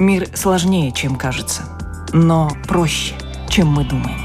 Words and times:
Мир 0.00 0.30
сложнее, 0.34 0.92
чем 0.92 1.14
кажется, 1.16 1.60
но 2.14 2.50
проще, 2.66 3.14
чем 3.50 3.68
мы 3.68 3.84
думаем. 3.84 4.18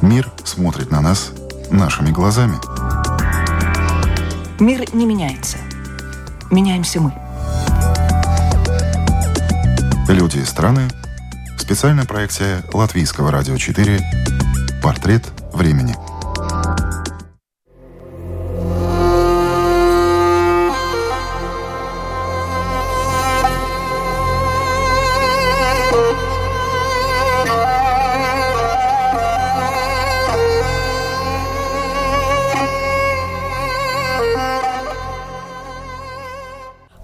Мир 0.00 0.30
смотрит 0.44 0.92
на 0.92 1.00
нас 1.00 1.32
нашими 1.68 2.10
глазами. 2.10 2.54
Мир 4.60 4.84
не 4.94 5.04
меняется. 5.04 5.58
Меняемся 6.52 7.00
мы. 7.00 7.12
Люди 10.06 10.38
и 10.38 10.44
страны. 10.44 10.88
Специальная 11.58 12.04
проекция 12.04 12.62
Латвийского 12.72 13.32
радио 13.32 13.56
4. 13.56 14.00
Портрет 14.80 15.24
времени. 15.52 15.96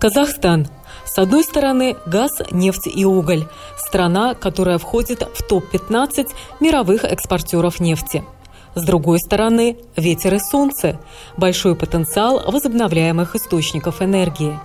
Казахстан. 0.08 0.66
С 1.04 1.18
одной 1.18 1.44
стороны, 1.44 1.94
газ, 2.06 2.40
нефть 2.50 2.86
и 2.86 3.04
уголь. 3.04 3.46
Страна, 3.76 4.34
которая 4.34 4.78
входит 4.78 5.20
в 5.34 5.42
топ-15 5.42 6.30
мировых 6.60 7.04
экспортеров 7.04 7.78
нефти. 7.78 8.24
С 8.74 8.82
другой 8.84 9.18
стороны, 9.18 9.76
ветер 9.96 10.36
и 10.36 10.38
солнце– 10.38 10.98
большой 11.36 11.76
потенциал 11.76 12.40
возобновляемых 12.50 13.36
источников 13.36 14.00
энергии. 14.00 14.58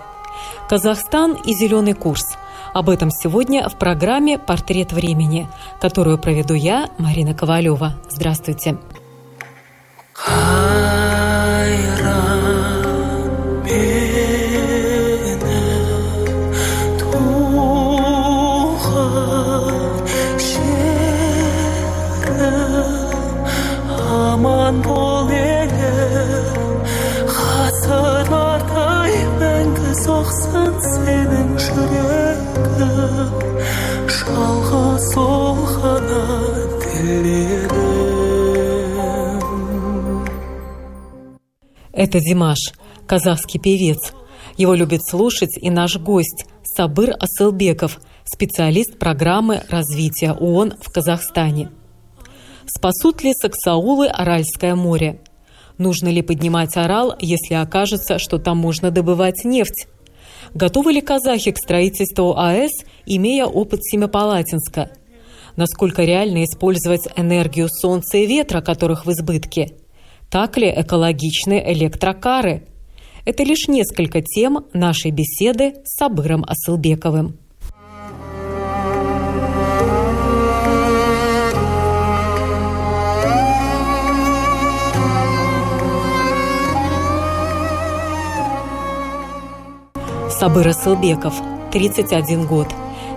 Казахстан 0.70 1.36
и 1.44 1.52
зеленый 1.52 1.92
курс. 1.92 2.24
Об 2.72 2.88
этом 2.88 3.10
сегодня 3.10 3.68
в 3.68 3.76
программе 3.76 4.38
«Портрет 4.38 4.94
времени», 4.94 5.46
которую 5.78 6.16
проведу 6.16 6.54
я, 6.54 6.88
Марина 6.96 7.34
Ковалева. 7.34 7.96
Здравствуйте. 8.08 8.78
Это 42.14 42.22
Димаш, 42.22 42.72
казахский 43.08 43.58
певец. 43.58 44.12
Его 44.56 44.74
любит 44.74 45.04
слушать 45.04 45.58
и 45.60 45.68
наш 45.68 45.96
гость 45.96 46.46
Сабыр 46.62 47.10
Асылбеков, 47.18 47.98
специалист 48.24 49.00
программы 49.00 49.64
развития 49.68 50.30
ООН 50.30 50.74
в 50.80 50.92
Казахстане. 50.92 51.70
Спасут 52.66 53.24
ли 53.24 53.34
саксаулы 53.34 54.06
Аральское 54.06 54.76
море? 54.76 55.22
Нужно 55.76 56.06
ли 56.06 56.22
поднимать 56.22 56.76
Орал, 56.76 57.16
если 57.18 57.54
окажется, 57.54 58.20
что 58.20 58.38
там 58.38 58.58
можно 58.58 58.92
добывать 58.92 59.44
нефть? 59.44 59.88
Готовы 60.54 60.92
ли 60.92 61.00
казахи 61.00 61.50
к 61.50 61.58
строительству 61.58 62.38
АЭС, 62.38 62.84
имея 63.06 63.46
опыт 63.46 63.82
Семипалатинска? 63.82 64.92
Насколько 65.56 66.04
реально 66.04 66.44
использовать 66.44 67.08
энергию 67.16 67.68
солнца 67.68 68.18
и 68.18 68.26
ветра, 68.26 68.60
которых 68.60 69.04
в 69.04 69.10
избытке? 69.10 69.78
Так 70.30 70.56
ли 70.56 70.68
экологичны 70.68 71.62
электрокары? 71.72 72.66
Это 73.24 73.42
лишь 73.42 73.68
несколько 73.68 74.20
тем 74.20 74.66
нашей 74.72 75.10
беседы 75.10 75.74
с 75.84 75.96
Сабыром 75.96 76.44
Асылбековым. 76.46 77.38
Сабыр 90.28 90.68
Асылбеков, 90.68 91.34
31 91.72 92.46
год. 92.46 92.66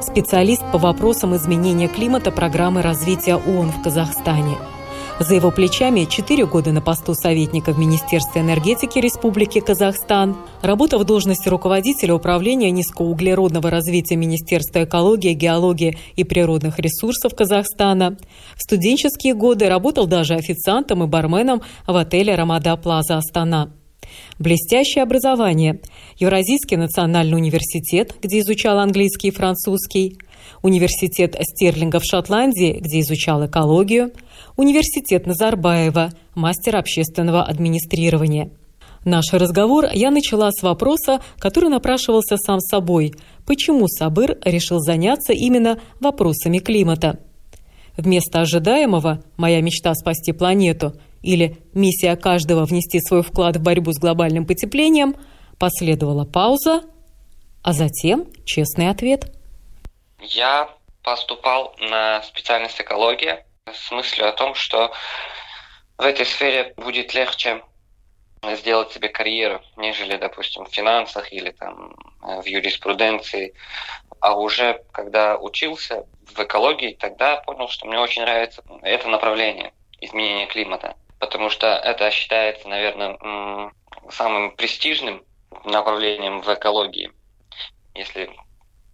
Специалист 0.01 0.62
по 0.72 0.78
вопросам 0.78 1.35
изменения 1.35 1.88
климата 1.88 2.31
программы 2.31 2.81
развития 2.81 3.35
ООН 3.35 3.72
в 3.72 3.81
Казахстане. 3.81 4.56
За 5.19 5.33
его 5.33 5.50
плечами 5.50 6.05
4 6.05 6.45
года 6.45 6.72
на 6.72 6.79
посту 6.79 7.16
советника 7.16 7.73
в 7.73 7.79
Министерстве 7.79 8.41
энергетики 8.41 9.00
Республики 9.00 9.59
Казахстан, 9.59 10.38
работа 10.61 11.00
в 11.00 11.05
должности 11.05 11.50
руководителя 11.50 12.13
управления 12.13 12.69
низкоуглеродного 12.69 13.72
развития 13.72 14.16
Министерства 14.16 14.83
экологии, 14.83 15.33
геологии 15.33 15.97
и 16.16 16.23
природных 16.23 16.78
ресурсов 16.78 17.33
Казахстана. 17.35 18.16
В 18.55 18.61
студенческие 18.61 19.33
годы 19.33 19.67
работал 19.69 20.05
даже 20.05 20.35
официантом 20.35 21.03
и 21.03 21.07
барменом 21.07 21.63
в 21.88 21.95
отеле 21.95 22.35
«Рамада 22.35 22.78
Плаза 22.78 23.17
Астана». 23.17 23.72
Блестящее 24.39 25.03
образование. 25.03 25.81
Евразийский 26.17 26.78
национальный 26.78 27.35
университет, 27.35 28.13
где 28.22 28.39
изучал 28.39 28.78
английский 28.78 29.29
и 29.29 29.31
французский. 29.31 30.19
Университет 30.62 31.35
Стерлинга 31.40 32.00
в 32.00 32.03
Шотландии, 32.03 32.80
где 32.80 33.02
изучал 33.02 33.46
экологию. 33.46 34.12
Университет 34.56 35.25
Назарбаева, 35.25 36.12
мастер 36.35 36.75
общественного 36.75 37.44
администрирования. 37.44 38.52
Наш 39.06 39.31
разговор 39.31 39.85
я 39.94 40.12
начала 40.12 40.52
с 40.52 40.62
вопроса, 40.62 41.22
который 41.38 41.69
напрашивался 41.69 42.35
сам 42.38 42.59
собой. 42.59 43.13
Почему 43.46 43.88
Сабыр 43.88 44.38
решил 44.44 44.80
заняться 44.80 45.31
именно 45.31 45.80
вопросами 46.00 46.59
климата? 46.59 47.19
Вместо 47.96 48.41
ожидаемого 48.41 49.24
«моя 49.38 49.62
мечта 49.62 49.94
спасти 49.96 50.31
планету» 50.31 50.94
или 51.22 51.58
«Миссия 51.74 52.16
каждого 52.16 52.66
внести 52.66 53.00
свой 53.00 53.24
вклад 53.24 53.58
в 53.58 53.62
борьбу 53.62 53.94
с 53.94 53.97
глобальным 53.97 54.46
потеплением» 54.46 55.16
последовала 55.58 56.25
пауза, 56.25 56.81
а 57.64 57.74
затем 57.74 58.25
честный 58.46 58.90
ответ. 58.90 59.34
Я 60.29 60.69
поступал 61.03 61.75
на 61.79 62.21
специальность 62.23 62.79
экология 62.79 63.45
с 63.71 63.91
мыслью 63.91 64.27
о 64.27 64.33
том, 64.33 64.55
что 64.55 64.91
в 65.97 66.03
этой 66.03 66.25
сфере 66.25 66.73
будет 66.77 67.13
легче 67.13 67.63
сделать 68.53 68.91
себе 68.91 69.09
карьеру, 69.09 69.61
нежели, 69.77 70.16
допустим, 70.17 70.66
в 70.66 70.73
финансах 70.73 71.33
или 71.33 71.51
там 71.51 71.95
в 72.21 72.45
юриспруденции. 72.45 73.53
А 74.19 74.37
уже 74.37 74.83
когда 74.91 75.37
учился 75.37 76.05
в 76.33 76.39
экологии, 76.39 76.93
тогда 76.93 77.37
понял, 77.37 77.67
что 77.69 77.87
мне 77.87 77.99
очень 77.99 78.21
нравится 78.21 78.63
это 78.83 79.07
направление 79.07 79.73
изменения 79.99 80.45
климата 80.47 80.95
потому 81.19 81.49
что 81.49 81.67
это 81.67 82.11
считается, 82.11 82.67
наверное, 82.67 83.17
самым 84.09 84.55
престижным 84.55 85.23
направлением 85.66 86.41
в 86.41 86.53
экологии, 86.53 87.11
если 87.95 88.29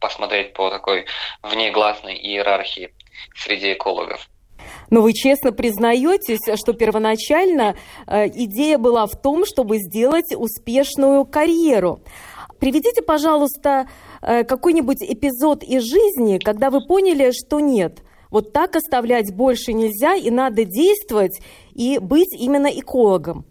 посмотреть 0.03 0.53
по 0.53 0.69
такой 0.69 1.05
внегласной 1.41 2.15
иерархии 2.15 2.93
среди 3.35 3.73
экологов. 3.73 4.29
Но 4.89 5.01
вы 5.01 5.13
честно 5.13 5.51
признаетесь, 5.51 6.59
что 6.59 6.73
первоначально 6.73 7.75
э, 8.05 8.27
идея 8.27 8.77
была 8.77 9.07
в 9.07 9.19
том, 9.19 9.45
чтобы 9.45 9.77
сделать 9.77 10.35
успешную 10.35 11.25
карьеру. 11.25 12.01
Приведите, 12.59 13.01
пожалуйста, 13.01 13.87
э, 14.21 14.43
какой-нибудь 14.43 15.01
эпизод 15.01 15.63
из 15.63 15.83
жизни, 15.83 16.37
когда 16.37 16.69
вы 16.69 16.85
поняли, 16.85 17.31
что 17.31 17.59
нет– 17.59 18.03
вот 18.33 18.51
так 18.51 18.75
оставлять 18.75 19.31
больше 19.31 19.73
нельзя, 19.73 20.15
и 20.15 20.31
надо 20.31 20.65
действовать 20.65 21.39
и 21.75 21.99
быть 21.99 22.33
именно 22.33 22.67
экологом. 22.67 23.45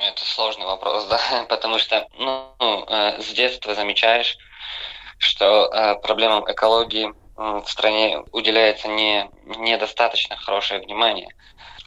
Это 0.00 0.24
сложный 0.24 0.66
вопрос, 0.66 1.06
да, 1.10 1.46
потому 1.48 1.78
что 1.78 2.08
ну, 2.18 2.56
э, 2.58 3.22
с 3.22 3.32
детства 3.32 3.76
замечаешь, 3.76 4.36
что 5.22 5.66
э, 5.66 5.94
проблемам 6.02 6.50
экологии 6.50 7.12
в 7.36 7.64
стране 7.66 8.22
уделяется 8.32 8.88
не, 8.88 9.30
недостаточно 9.58 10.36
хорошее 10.36 10.80
внимание. 10.80 11.28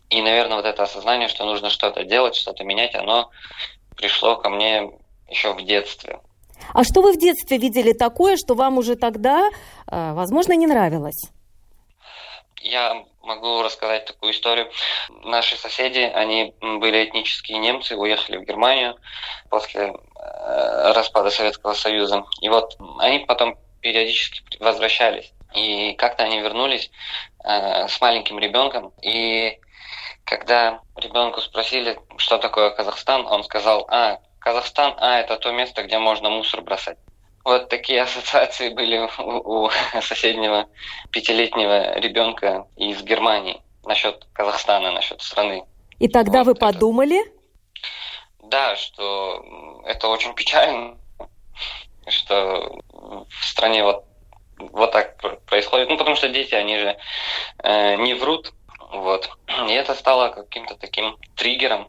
И, 0.09 0.21
наверное, 0.21 0.57
вот 0.57 0.65
это 0.65 0.83
осознание, 0.83 1.27
что 1.27 1.45
нужно 1.45 1.69
что-то 1.69 2.03
делать, 2.03 2.35
что-то 2.35 2.63
менять, 2.63 2.95
оно 2.95 3.29
пришло 3.95 4.37
ко 4.37 4.49
мне 4.49 4.89
еще 5.29 5.53
в 5.53 5.63
детстве. 5.63 6.19
А 6.73 6.83
что 6.83 7.01
вы 7.01 7.13
в 7.13 7.17
детстве 7.17 7.57
видели 7.57 7.93
такое, 7.93 8.37
что 8.37 8.55
вам 8.55 8.77
уже 8.77 8.95
тогда, 8.95 9.49
э, 9.91 10.13
возможно, 10.13 10.53
не 10.53 10.67
нравилось? 10.67 11.29
Я 12.61 13.03
могу 13.21 13.61
рассказать 13.61 14.05
такую 14.05 14.31
историю. 14.31 14.71
Наши 15.23 15.57
соседи, 15.57 15.99
они 15.99 16.53
были 16.61 17.05
этнические 17.05 17.59
немцы, 17.59 17.95
уехали 17.95 18.37
в 18.37 18.45
Германию 18.45 18.95
после 19.49 19.93
распада 20.93 21.29
Советского 21.29 21.73
Союза. 21.73 22.23
И 22.41 22.49
вот 22.49 22.77
они 22.99 23.19
потом 23.19 23.57
периодически 23.81 24.57
возвращались. 24.59 25.31
И 25.53 25.93
как-то 25.93 26.23
они 26.23 26.39
вернулись 26.41 26.91
э, 27.43 27.87
с 27.87 28.01
маленьким 28.01 28.39
ребенком. 28.39 28.93
И 29.01 29.59
когда 30.25 30.81
ребенку 30.97 31.39
спросили, 31.39 31.97
что 32.17 32.37
такое 32.37 32.71
Казахстан, 32.71 33.25
он 33.25 33.43
сказал, 33.43 33.87
а, 33.89 34.19
Казахстан, 34.39 34.95
а, 34.97 35.19
это 35.19 35.37
то 35.37 35.51
место, 35.51 35.83
где 35.83 35.97
можно 35.99 36.29
мусор 36.29 36.61
бросать. 36.61 36.97
Вот 37.43 37.69
такие 37.69 38.01
ассоциации 38.03 38.69
были 38.69 39.07
у, 39.19 39.65
у 39.65 39.69
соседнего 40.01 40.67
пятилетнего 41.11 41.97
ребенка 41.99 42.67
из 42.75 43.01
Германии 43.03 43.61
насчет 43.85 44.27
Казахстана, 44.33 44.91
насчет 44.91 45.21
страны. 45.21 45.63
И 45.99 46.07
тогда 46.07 46.39
вот 46.39 46.45
вы 46.47 46.51
это. 46.53 46.59
подумали? 46.59 47.34
Да, 48.49 48.75
что 48.75 49.43
это 49.85 50.07
очень 50.07 50.33
печально, 50.33 50.97
что 52.07 52.79
в 52.91 53.45
стране 53.45 53.83
вот, 53.83 54.05
вот 54.57 54.91
так 54.91 55.17
происходит. 55.45 55.89
Ну, 55.89 55.97
потому 55.97 56.15
что 56.15 56.29
дети, 56.29 56.53
они 56.53 56.77
же 56.77 56.97
э, 57.63 57.95
не 57.95 58.13
врут. 58.13 58.53
Вот. 58.91 59.29
И 59.67 59.73
это 59.73 59.93
стало 59.95 60.29
каким-то 60.29 60.75
таким 60.75 61.17
триггером. 61.35 61.87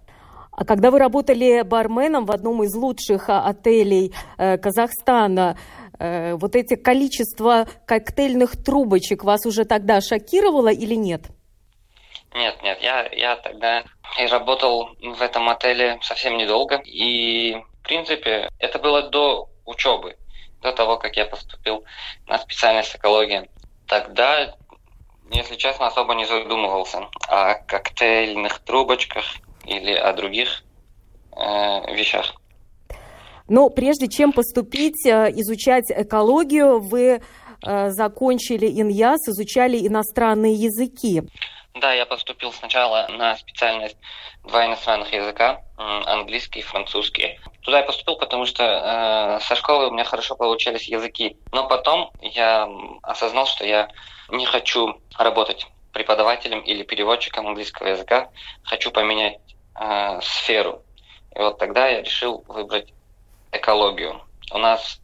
А 0.53 0.65
когда 0.65 0.91
вы 0.91 0.99
работали 0.99 1.63
барменом 1.63 2.25
в 2.25 2.31
одном 2.31 2.63
из 2.63 2.75
лучших 2.75 3.29
а, 3.29 3.45
отелей 3.45 4.15
э, 4.39 4.57
Казахстана, 4.57 5.59
э, 5.99 6.35
вот 6.35 6.57
эти 6.57 6.77
количество 6.77 7.69
коктейльных 7.87 8.63
трубочек 8.65 9.23
вас 9.23 9.45
уже 9.45 9.67
тогда 9.67 10.01
шокировало 10.01 10.73
или 10.73 10.95
нет? 10.95 11.25
Нет, 12.35 12.63
нет, 12.63 12.79
я, 12.83 13.09
я 13.13 13.37
тогда 13.37 13.85
и 14.19 14.27
работал 14.27 14.91
в 15.01 15.23
этом 15.23 15.49
отеле 15.49 15.99
совсем 16.03 16.37
недолго. 16.37 16.81
И, 16.85 17.55
в 17.55 17.83
принципе, 17.83 18.51
это 18.59 18.79
было 18.79 19.03
до 19.03 19.49
учебы, 19.65 20.17
до 20.63 20.73
того, 20.73 20.97
как 20.97 21.17
я 21.17 21.27
поступил 21.27 21.85
на 22.27 22.39
специальность 22.39 22.95
экология. 22.95 23.49
Тогда, 23.87 24.55
если 25.31 25.57
честно, 25.57 25.87
особо 25.87 26.15
не 26.15 26.25
задумывался 26.25 27.09
о 27.29 27.55
коктейльных 27.55 28.61
трубочках 28.61 29.25
или 29.65 29.93
о 29.93 30.13
других 30.13 30.63
э, 31.33 31.95
вещах. 31.95 32.35
Но 33.49 33.69
прежде 33.69 34.09
чем 34.09 34.33
поступить, 34.33 35.07
э, 35.07 35.31
изучать 35.37 35.85
экологию, 35.91 36.81
вы 36.81 37.21
э, 37.63 37.91
закончили 37.91 38.67
ИНЯС, 38.67 39.29
изучали 39.29 39.87
иностранные 39.87 40.55
языки. 40.55 41.23
Да, 41.79 41.93
я 41.93 42.07
поступил 42.07 42.53
сначала 42.53 43.07
на 43.09 43.37
специальность 43.37 43.99
два 44.45 44.65
иностранных 44.65 45.13
языка, 45.13 45.61
английский 45.77 46.61
и 46.61 46.63
французский. 46.63 47.39
Туда 47.61 47.81
я 47.81 47.85
поступил, 47.85 48.17
потому 48.17 48.47
что 48.47 48.63
э, 48.65 49.45
со 49.45 49.57
школы 49.57 49.89
у 49.89 49.91
меня 49.91 50.05
хорошо 50.05 50.37
получались 50.37 50.89
языки. 50.89 51.37
Но 51.53 51.69
потом 51.69 52.13
я 52.21 52.67
осознал, 53.03 53.47
что 53.47 53.67
я 53.67 53.91
не 54.31 54.47
хочу 54.47 55.03
работать 55.19 55.67
преподавателем 55.93 56.61
или 56.61 56.83
переводчиком 56.83 57.47
английского 57.47 57.89
языка. 57.89 58.31
Хочу 58.63 58.91
поменять 58.91 59.39
э, 59.79 60.21
сферу. 60.23 60.83
И 61.35 61.39
вот 61.39 61.59
тогда 61.59 61.89
я 61.89 62.01
решил 62.01 62.43
выбрать 62.49 62.95
экологию. 63.53 64.23
У 64.51 64.57
нас 64.57 64.99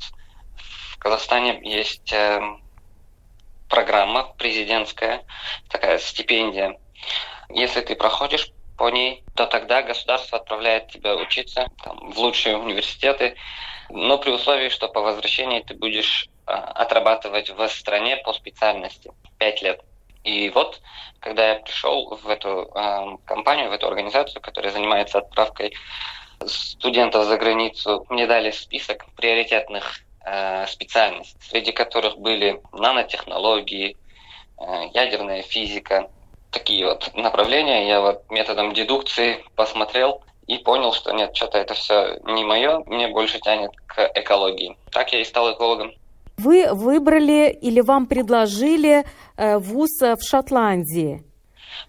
в 0.56 0.98
Казахстане 0.98 1.60
есть 1.64 2.14
э, 2.14 2.40
программа 3.72 4.24
президентская, 4.36 5.24
такая 5.70 5.96
стипендия. 5.96 6.78
Если 7.48 7.80
ты 7.80 7.96
проходишь 7.96 8.52
по 8.76 8.90
ней, 8.90 9.24
то 9.34 9.46
тогда 9.46 9.80
государство 9.80 10.38
отправляет 10.38 10.88
тебя 10.88 11.16
учиться 11.16 11.68
там, 11.82 12.10
в 12.12 12.18
лучшие 12.18 12.58
университеты, 12.58 13.34
но 13.88 14.18
при 14.18 14.30
условии, 14.30 14.68
что 14.68 14.88
по 14.88 15.00
возвращении 15.00 15.60
ты 15.62 15.72
будешь 15.72 16.28
э, 16.46 16.52
отрабатывать 16.52 17.48
в 17.48 17.66
стране 17.68 18.18
по 18.18 18.34
специальности 18.34 19.10
5 19.38 19.62
лет. 19.62 19.80
И 20.22 20.50
вот, 20.50 20.82
когда 21.20 21.52
я 21.52 21.60
пришел 21.60 22.14
в 22.22 22.28
эту 22.28 22.70
э, 22.74 23.16
компанию, 23.24 23.70
в 23.70 23.72
эту 23.72 23.88
организацию, 23.88 24.42
которая 24.42 24.70
занимается 24.70 25.18
отправкой 25.18 25.74
студентов 26.44 27.24
за 27.24 27.38
границу, 27.38 28.04
мне 28.10 28.26
дали 28.26 28.50
список 28.50 29.06
приоритетных 29.16 30.02
Э, 30.24 30.66
специальностей, 30.68 31.36
среди 31.40 31.72
которых 31.72 32.16
были 32.16 32.60
нанотехнологии, 32.72 33.96
э, 34.56 34.64
ядерная 34.94 35.42
физика, 35.42 36.08
такие 36.52 36.86
вот 36.86 37.10
направления. 37.14 37.88
Я 37.88 38.00
вот 38.00 38.30
методом 38.30 38.72
дедукции 38.72 39.44
посмотрел 39.56 40.22
и 40.46 40.58
понял, 40.58 40.92
что 40.92 41.10
нет, 41.10 41.34
что-то 41.34 41.58
это 41.58 41.74
все 41.74 42.20
не 42.24 42.44
мое, 42.44 42.84
мне 42.86 43.08
больше 43.08 43.40
тянет 43.40 43.72
к 43.86 44.12
экологии. 44.14 44.76
Так 44.92 45.12
я 45.12 45.20
и 45.20 45.24
стал 45.24 45.54
экологом. 45.54 45.90
Вы 46.38 46.72
выбрали 46.72 47.50
или 47.60 47.80
вам 47.80 48.06
предложили 48.06 49.04
э, 49.36 49.58
вуз 49.58 50.00
в 50.00 50.22
Шотландии? 50.22 51.24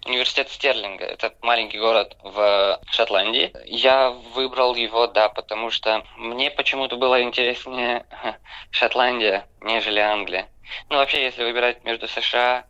Университет 0.04 0.48
Стерлинга. 0.50 1.04
Это 1.04 1.34
маленький 1.42 1.78
город 1.78 2.16
в 2.22 2.80
Шотландии. 2.90 3.52
Я 3.66 4.10
выбрал 4.10 4.74
его, 4.74 5.06
да, 5.06 5.28
потому 5.28 5.70
что 5.70 6.04
мне 6.16 6.50
почему-то 6.50 6.96
было 6.96 7.22
интереснее 7.22 8.06
Шотландия, 8.70 9.46
нежели 9.60 10.00
Англия. 10.00 10.48
Ну, 10.90 10.96
вообще, 10.96 11.22
если 11.22 11.44
выбирать 11.44 11.84
между 11.84 12.08
США, 12.08 12.64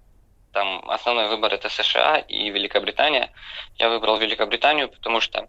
там 0.52 0.88
основной 0.88 1.28
выбор 1.28 1.52
это 1.52 1.68
США 1.68 2.18
и 2.18 2.48
Великобритания. 2.50 3.32
Я 3.76 3.88
выбрал 3.88 4.16
Великобританию, 4.16 4.88
потому 4.88 5.20
что 5.20 5.48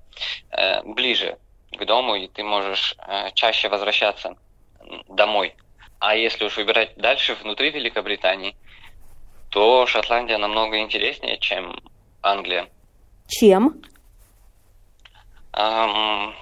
э, 0.52 0.82
ближе 0.84 1.38
к 1.72 1.86
дому, 1.86 2.16
и 2.16 2.28
ты 2.28 2.44
можешь 2.44 2.96
э, 2.98 3.30
чаще 3.34 3.70
возвращаться 3.70 4.36
домой. 5.08 5.56
А 6.00 6.16
если 6.16 6.46
уж 6.46 6.58
выбирать 6.58 6.96
дальше 6.98 7.36
внутри 7.36 7.70
Великобритании, 7.70 8.56
то 9.56 9.86
Шотландия 9.88 10.38
намного 10.38 10.80
интереснее, 10.80 11.38
чем 11.38 11.80
Англия. 12.22 12.68
Чем? 13.30 13.82
Эм, 15.54 16.36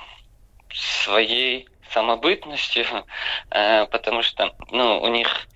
своей 0.73 1.69
самобытностью, 1.91 2.85
э, 3.51 3.85
потому 3.85 4.23
что 4.23 4.55
ну, 4.71 4.99
у 4.99 5.07
них 5.09 5.47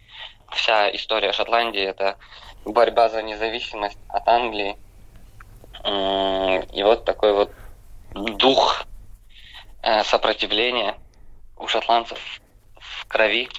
вся 0.51 0.95
история 0.95 1.31
Шотландии 1.33 1.81
это 1.81 2.19
борьба 2.63 3.09
за 3.09 3.23
независимость 3.23 3.97
от 4.07 4.27
Англии. 4.27 4.77
Э, 5.83 6.63
и 6.71 6.83
вот 6.83 7.05
такой 7.05 7.33
вот 7.33 7.51
дух 8.13 8.83
э, 9.81 10.03
сопротивления 10.03 10.95
у 11.57 11.67
шотландцев 11.67 12.19
в 12.79 13.07
крови. 13.07 13.49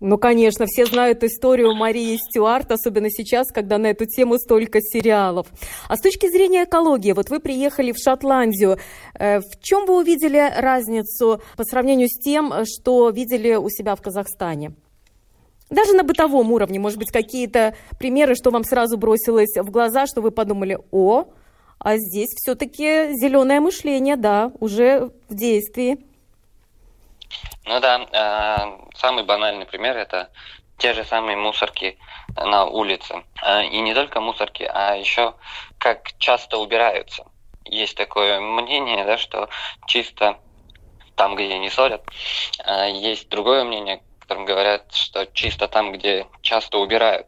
Ну, 0.00 0.16
конечно, 0.16 0.64
все 0.66 0.86
знают 0.86 1.22
историю 1.22 1.74
Марии 1.74 2.16
Стюарт, 2.16 2.72
особенно 2.72 3.10
сейчас, 3.10 3.52
когда 3.52 3.76
на 3.76 3.88
эту 3.88 4.06
тему 4.06 4.38
столько 4.38 4.80
сериалов. 4.80 5.48
А 5.88 5.96
с 5.96 6.00
точки 6.00 6.30
зрения 6.30 6.64
экологии, 6.64 7.12
вот 7.12 7.28
вы 7.28 7.38
приехали 7.38 7.92
в 7.92 7.98
Шотландию, 7.98 8.78
э, 9.18 9.40
в 9.40 9.60
чем 9.60 9.84
вы 9.84 9.98
увидели 9.98 10.52
разницу 10.56 11.42
по 11.54 11.64
сравнению 11.64 12.08
с 12.08 12.18
тем, 12.18 12.64
что 12.64 13.10
видели 13.10 13.54
у 13.56 13.68
себя 13.68 13.94
в 13.94 14.00
Казахстане? 14.00 14.72
Даже 15.68 15.92
на 15.92 16.02
бытовом 16.02 16.50
уровне, 16.50 16.80
может 16.80 16.98
быть, 16.98 17.12
какие-то 17.12 17.76
примеры, 17.98 18.34
что 18.34 18.50
вам 18.50 18.64
сразу 18.64 18.96
бросилось 18.96 19.54
в 19.54 19.70
глаза, 19.70 20.06
что 20.06 20.22
вы 20.22 20.30
подумали, 20.30 20.78
о, 20.90 21.26
а 21.78 21.96
здесь 21.98 22.30
все-таки 22.36 23.12
зеленое 23.12 23.60
мышление, 23.60 24.16
да, 24.16 24.50
уже 24.60 25.10
в 25.28 25.34
действии. 25.34 26.09
Ну 27.64 27.80
да, 27.80 28.06
э, 28.10 28.96
самый 28.96 29.24
банальный 29.24 29.66
пример 29.66 29.96
это 29.96 30.30
те 30.78 30.94
же 30.94 31.04
самые 31.04 31.36
мусорки 31.36 31.98
на 32.36 32.64
улице. 32.64 33.22
Э, 33.42 33.64
и 33.64 33.80
не 33.80 33.94
только 33.94 34.20
мусорки, 34.20 34.62
а 34.62 34.94
еще 34.94 35.34
как 35.78 36.16
часто 36.18 36.58
убираются. 36.58 37.24
Есть 37.64 37.96
такое 37.96 38.40
мнение, 38.40 39.04
да, 39.04 39.18
что 39.18 39.48
чисто 39.86 40.38
там, 41.16 41.36
где 41.36 41.58
не 41.58 41.68
ссорят. 41.68 42.02
Э, 42.64 42.90
есть 42.90 43.28
другое 43.28 43.64
мнение, 43.64 44.02
которым 44.20 44.46
говорят, 44.46 44.94
что 44.94 45.26
чисто 45.26 45.68
там, 45.68 45.92
где 45.92 46.26
часто 46.40 46.78
убирают. 46.78 47.26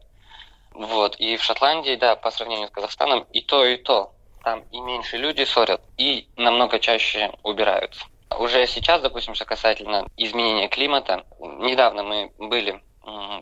Вот. 0.71 1.15
И 1.17 1.37
в 1.37 1.43
Шотландии, 1.43 1.95
да, 1.95 2.15
по 2.15 2.31
сравнению 2.31 2.69
с 2.69 2.71
Казахстаном, 2.71 3.27
и 3.31 3.41
то, 3.41 3.65
и 3.65 3.77
то. 3.77 4.13
Там 4.43 4.61
и 4.71 4.79
меньше 4.79 5.17
люди 5.17 5.43
ссорят, 5.43 5.81
и 5.97 6.27
намного 6.35 6.79
чаще 6.79 7.31
убираются. 7.43 8.05
Уже 8.39 8.67
сейчас, 8.67 9.01
допустим, 9.01 9.35
что 9.35 9.45
касательно 9.45 10.07
изменения 10.17 10.67
климата, 10.67 11.25
недавно 11.39 12.03
мы 12.03 12.31
были 12.37 12.81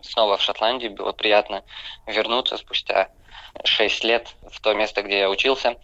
снова 0.02 0.38
в 0.38 0.42
Шотландии, 0.42 0.88
было 0.88 1.12
приятно 1.12 1.64
вернуться 2.08 2.58
спустя 2.58 3.10
6 3.64 4.04
лет 4.04 4.36
в 4.52 4.60
то 4.62 4.74
место, 4.74 5.04
где 5.04 5.20
я 5.20 5.30
учился. 5.30 5.78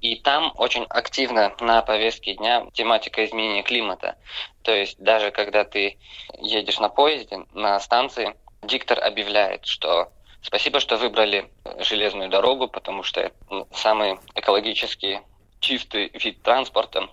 И 0.00 0.14
там 0.14 0.52
очень 0.56 0.84
активно 0.84 1.56
на 1.60 1.82
повестке 1.82 2.34
дня 2.34 2.66
тематика 2.72 3.24
изменения 3.24 3.64
климата. 3.64 4.16
То 4.62 4.72
есть 4.72 4.98
даже 4.98 5.32
когда 5.32 5.64
ты 5.64 5.98
едешь 6.38 6.78
на 6.78 6.88
поезде, 6.88 7.38
на 7.52 7.80
станции, 7.80 8.36
диктор 8.62 9.02
объявляет, 9.02 9.66
что 9.66 10.12
спасибо, 10.40 10.78
что 10.78 10.96
выбрали 10.96 11.50
железную 11.80 12.28
дорогу, 12.28 12.68
потому 12.68 13.02
что 13.02 13.22
это 13.22 13.66
самый 13.72 14.20
экологически 14.36 15.20
чистый 15.58 16.10
вид 16.14 16.42
транспорта 16.42 17.08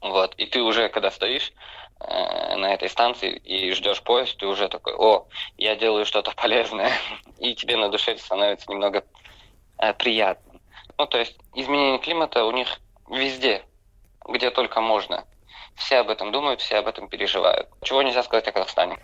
Вот. 0.00 0.34
И 0.36 0.46
ты 0.46 0.60
уже, 0.62 0.88
когда 0.88 1.10
стоишь 1.10 1.52
э, 2.00 2.56
на 2.56 2.74
этой 2.74 2.88
станции 2.88 3.36
и 3.36 3.72
ждешь 3.72 4.02
поезд, 4.02 4.36
ты 4.38 4.46
уже 4.46 4.68
такой, 4.68 4.94
о, 4.94 5.26
я 5.56 5.76
делаю 5.76 6.04
что-то 6.04 6.32
полезное. 6.34 6.92
И 7.38 7.54
тебе 7.54 7.76
на 7.76 7.88
душе 7.88 8.16
становится 8.18 8.70
немного 8.70 9.04
э, 9.78 9.92
приятно. 9.94 10.60
Ну, 10.98 11.06
то 11.06 11.18
есть 11.18 11.36
изменение 11.54 11.98
климата 11.98 12.44
у 12.44 12.52
них 12.52 12.68
везде, 13.10 13.62
где 14.26 14.50
только 14.50 14.80
можно. 14.80 15.24
Все 15.74 15.98
об 15.98 16.10
этом 16.10 16.32
думают, 16.32 16.60
все 16.60 16.76
об 16.78 16.88
этом 16.88 17.08
переживают. 17.08 17.68
Чего 17.82 18.02
нельзя 18.02 18.22
сказать 18.22 18.48
о 18.48 18.52
Казахстане? 18.52 18.98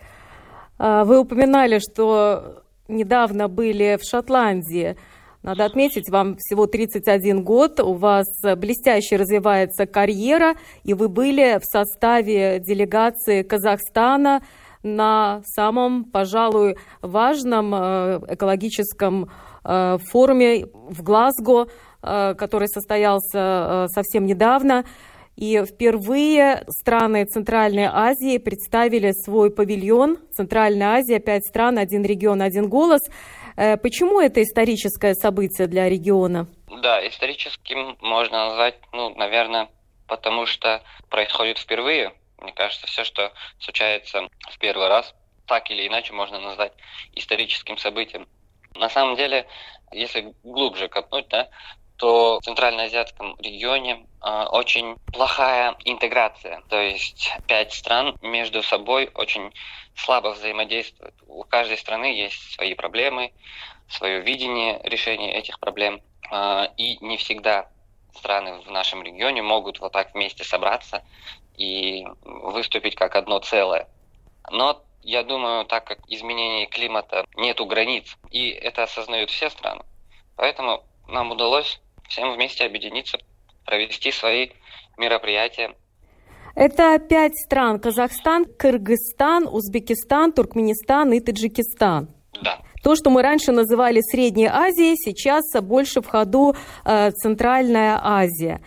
А, 0.77 1.05
вы 1.05 1.19
упоминали, 1.19 1.79
что 1.79 2.63
недавно 2.87 3.47
были 3.47 3.97
в 4.01 4.07
Шотландии. 4.07 4.97
Надо 5.45 5.65
отметить, 5.65 6.09
вам 6.09 6.37
всего 6.37 6.65
31 6.65 7.43
год, 7.43 7.79
у 7.79 7.93
вас 7.93 8.25
блестяще 8.57 9.15
развивается 9.15 9.85
карьера, 9.85 10.55
и 10.83 10.95
вы 10.95 11.07
были 11.07 11.59
в 11.59 11.65
составе 11.65 12.59
делегации 12.59 13.43
Казахстана 13.43 14.41
на 14.81 15.43
самом, 15.45 16.05
пожалуй, 16.05 16.77
важном 17.03 17.75
э, 17.75 18.21
экологическом 18.29 19.29
э, 19.63 19.99
форуме 20.11 20.65
в 20.65 21.03
Глазго, 21.03 21.67
э, 22.01 22.33
который 22.33 22.67
состоялся 22.67 23.85
совсем 23.89 24.25
недавно. 24.25 24.83
И 25.35 25.63
впервые 25.63 26.63
страны 26.69 27.25
Центральной 27.25 27.87
Азии 27.91 28.39
представили 28.39 29.11
свой 29.11 29.51
павильон. 29.51 30.17
Центральная 30.35 30.95
Азия, 30.95 31.19
пять 31.19 31.45
стран, 31.45 31.77
один 31.77 32.03
регион, 32.03 32.41
один 32.41 32.67
голос– 32.67 33.01
почему 33.55 34.19
это 34.19 34.41
историческое 34.41 35.13
событие 35.13 35.67
для 35.67 35.89
региона? 35.89 36.47
Да, 36.81 37.05
историческим 37.07 37.97
можно 38.01 38.49
назвать, 38.49 38.75
ну, 38.91 39.15
наверное, 39.15 39.69
потому 40.07 40.45
что 40.45 40.83
происходит 41.09 41.57
впервые. 41.57 42.13
Мне 42.39 42.53
кажется, 42.53 42.87
все, 42.87 43.03
что 43.03 43.31
случается 43.59 44.27
в 44.51 44.59
первый 44.59 44.87
раз, 44.87 45.15
так 45.47 45.69
или 45.71 45.87
иначе 45.87 46.13
можно 46.13 46.39
назвать 46.39 46.73
историческим 47.13 47.77
событием. 47.77 48.27
На 48.75 48.89
самом 48.89 49.15
деле, 49.15 49.47
если 49.91 50.33
глубже 50.43 50.87
копнуть, 50.87 51.27
да, 51.29 51.49
то 51.97 52.39
в 52.39 52.43
Центральноазиатском 52.43 53.35
регионе 53.39 54.05
э, 54.21 54.43
очень 54.51 54.97
плохая 55.13 55.75
интеграция. 55.85 56.61
То 56.69 56.79
есть 56.79 57.31
пять 57.47 57.73
стран 57.73 58.17
между 58.21 58.63
собой 58.63 59.09
очень 59.13 59.53
слабо 59.95 60.29
взаимодействуют. 60.29 61.15
У 61.27 61.43
каждой 61.43 61.77
страны 61.77 62.05
есть 62.05 62.53
свои 62.53 62.73
проблемы, 62.73 63.31
свое 63.89 64.21
видение 64.21 64.81
решения 64.83 65.37
этих 65.37 65.59
проблем. 65.59 66.01
Э, 66.31 66.67
и 66.77 66.97
не 67.03 67.17
всегда 67.17 67.69
страны 68.15 68.61
в 68.61 68.71
нашем 68.71 69.03
регионе 69.03 69.41
могут 69.41 69.79
вот 69.79 69.91
так 69.91 70.13
вместе 70.13 70.43
собраться 70.43 71.03
и 71.57 72.05
выступить 72.23 72.95
как 72.95 73.15
одно 73.15 73.39
целое. 73.39 73.87
Но 74.49 74.81
я 75.01 75.23
думаю, 75.23 75.65
так 75.65 75.85
как 75.85 75.99
изменение 76.07 76.65
климата 76.65 77.25
нету 77.35 77.65
границ, 77.65 78.17
и 78.31 78.49
это 78.49 78.83
осознают 78.83 79.29
все 79.29 79.49
страны, 79.49 79.83
поэтому 80.35 80.83
нам 81.07 81.31
удалось 81.31 81.79
всем 82.07 82.33
вместе 82.33 82.65
объединиться, 82.65 83.17
провести 83.65 84.11
свои 84.11 84.49
мероприятия. 84.97 85.75
Это 86.55 86.97
пять 86.99 87.35
стран. 87.35 87.79
Казахстан, 87.79 88.45
Кыргызстан, 88.45 89.47
Узбекистан, 89.47 90.31
Туркменистан 90.31 91.11
и 91.11 91.19
Таджикистан. 91.19 92.07
Да. 92.41 92.59
То, 92.81 92.95
что 92.95 93.09
мы 93.09 93.21
раньше 93.21 93.51
называли 93.51 93.99
Средней 93.99 94.47
Азией, 94.47 94.95
сейчас 94.95 95.43
больше 95.61 96.01
в 96.01 96.07
ходу 96.07 96.55
э, 96.85 97.11
Центральная 97.11 97.99
Азия. 98.01 98.61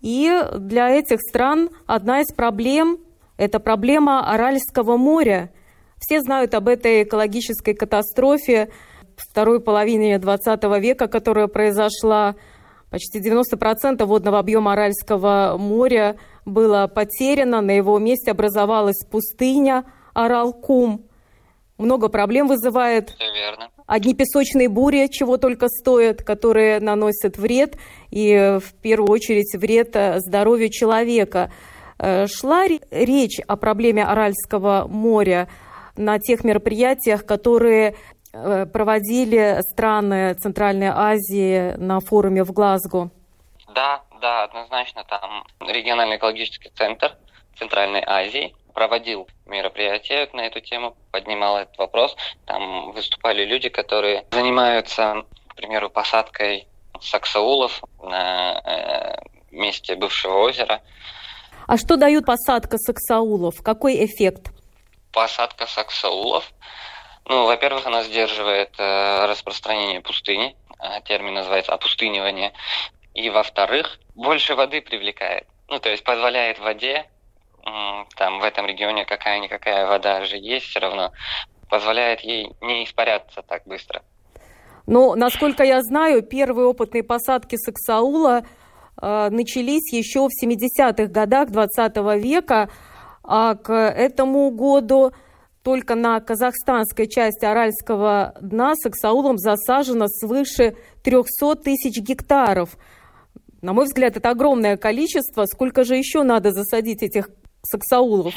И 0.00 0.30
для 0.58 0.90
этих 0.90 1.20
стран 1.20 1.70
одна 1.86 2.20
из 2.20 2.32
проблем– 2.34 2.98
это 3.36 3.60
проблема 3.60 4.32
Аральского 4.32 4.96
моря. 4.96 5.52
Все 5.98 6.20
знают 6.20 6.54
об 6.54 6.68
этой 6.68 7.02
экологической 7.02 7.74
катастрофе 7.74 8.70
второй 9.16 9.60
половине 9.60 10.16
XX 10.16 10.80
века, 10.80 11.08
которая 11.08 11.48
произошла 11.48 12.36
Почти 12.90 13.20
90% 13.20 14.04
водного 14.04 14.38
объема 14.38 14.72
Аральского 14.72 15.56
моря 15.58 16.16
было 16.46 16.90
потеряно, 16.92 17.60
на 17.60 17.72
его 17.72 17.98
месте 17.98 18.30
образовалась 18.30 19.04
пустыня 19.04 19.84
Аралкум. 20.14 21.04
Много 21.76 22.08
проблем 22.08 22.48
вызывает. 22.48 23.14
верно. 23.20 23.68
Одни 23.86 24.14
песочные 24.14 24.68
бури, 24.68 25.08
чего 25.10 25.36
только 25.36 25.68
стоят, 25.68 26.22
которые 26.22 26.80
наносят 26.80 27.36
вред, 27.36 27.76
и 28.10 28.58
в 28.60 28.74
первую 28.80 29.10
очередь 29.10 29.54
вред 29.54 29.94
здоровью 30.16 30.70
человека. 30.70 31.52
Э, 31.98 32.26
шла 32.26 32.66
речь 32.90 33.38
о 33.46 33.56
проблеме 33.56 34.04
Аральского 34.04 34.86
моря 34.88 35.48
на 35.96 36.18
тех 36.18 36.42
мероприятиях, 36.42 37.24
которые 37.26 37.90
Э, 37.90 38.17
проводили 38.72 39.60
страны 39.70 40.34
Центральной 40.34 40.88
Азии 40.88 41.74
на 41.76 42.00
форуме 42.00 42.44
в 42.44 42.52
Глазго? 42.52 43.10
Да, 43.74 44.02
да, 44.20 44.44
однозначно. 44.44 45.04
Там 45.04 45.44
региональный 45.60 46.16
экологический 46.16 46.70
центр 46.70 47.16
Центральной 47.58 48.02
Азии 48.06 48.54
проводил 48.74 49.28
мероприятие 49.46 50.28
на 50.32 50.46
эту 50.46 50.60
тему, 50.60 50.96
поднимал 51.10 51.58
этот 51.58 51.76
вопрос. 51.78 52.16
Там 52.46 52.92
выступали 52.92 53.44
люди, 53.44 53.68
которые 53.68 54.24
занимаются, 54.30 55.24
к 55.48 55.56
примеру, 55.56 55.90
посадкой 55.90 56.68
саксаулов 57.00 57.82
на 58.02 58.60
э, 58.64 59.16
месте 59.50 59.96
бывшего 59.96 60.38
озера. 60.38 60.80
А 61.66 61.76
что 61.76 61.96
дает 61.96 62.24
посадка 62.24 62.78
саксаулов? 62.78 63.62
Какой 63.62 64.04
эффект? 64.04 64.52
Посадка 65.12 65.66
саксаулов 65.66 66.52
ну, 67.28 67.46
во-первых, 67.46 67.86
она 67.86 68.02
сдерживает 68.02 68.70
э, 68.78 69.26
распространение 69.26 70.00
пустыни, 70.00 70.56
э, 70.80 71.00
термин 71.04 71.34
называется 71.34 71.72
опустынивание. 71.72 72.52
И 73.14 73.30
во-вторых, 73.30 73.98
больше 74.14 74.54
воды 74.54 74.80
привлекает. 74.80 75.46
Ну, 75.68 75.78
то 75.78 75.90
есть 75.90 76.04
позволяет 76.04 76.58
воде, 76.58 77.06
там 78.16 78.40
в 78.40 78.44
этом 78.44 78.66
регионе 78.66 79.04
какая-никакая 79.04 79.86
вода 79.86 80.24
же 80.24 80.36
есть 80.38 80.66
все 80.66 80.80
равно, 80.80 81.12
позволяет 81.68 82.20
ей 82.20 82.50
не 82.60 82.84
испаряться 82.84 83.42
так 83.42 83.62
быстро. 83.66 84.02
Но, 84.86 85.14
насколько 85.14 85.64
я 85.64 85.82
знаю, 85.82 86.22
первые 86.22 86.66
опытные 86.66 87.02
посадки 87.02 87.56
саксаула 87.56 88.42
э, 89.00 89.28
начались 89.30 89.92
еще 89.92 90.28
в 90.28 90.30
70-х 90.42 91.06
годах 91.12 91.50
20 91.50 91.96
века, 92.22 92.70
а 93.22 93.54
к 93.54 93.70
этому 93.72 94.50
году 94.50 95.12
только 95.62 95.94
на 95.94 96.20
казахстанской 96.20 97.06
части 97.08 97.44
Аральского 97.44 98.34
дна 98.40 98.74
саксаулом 98.74 99.38
засажено 99.38 100.06
свыше 100.08 100.76
300 101.04 101.56
тысяч 101.56 101.98
гектаров. 101.98 102.76
На 103.60 103.72
мой 103.72 103.86
взгляд, 103.86 104.16
это 104.16 104.30
огромное 104.30 104.76
количество. 104.76 105.44
Сколько 105.46 105.84
же 105.84 105.96
еще 105.96 106.22
надо 106.22 106.52
засадить 106.52 107.02
этих 107.02 107.28
саксаулов? 107.62 108.34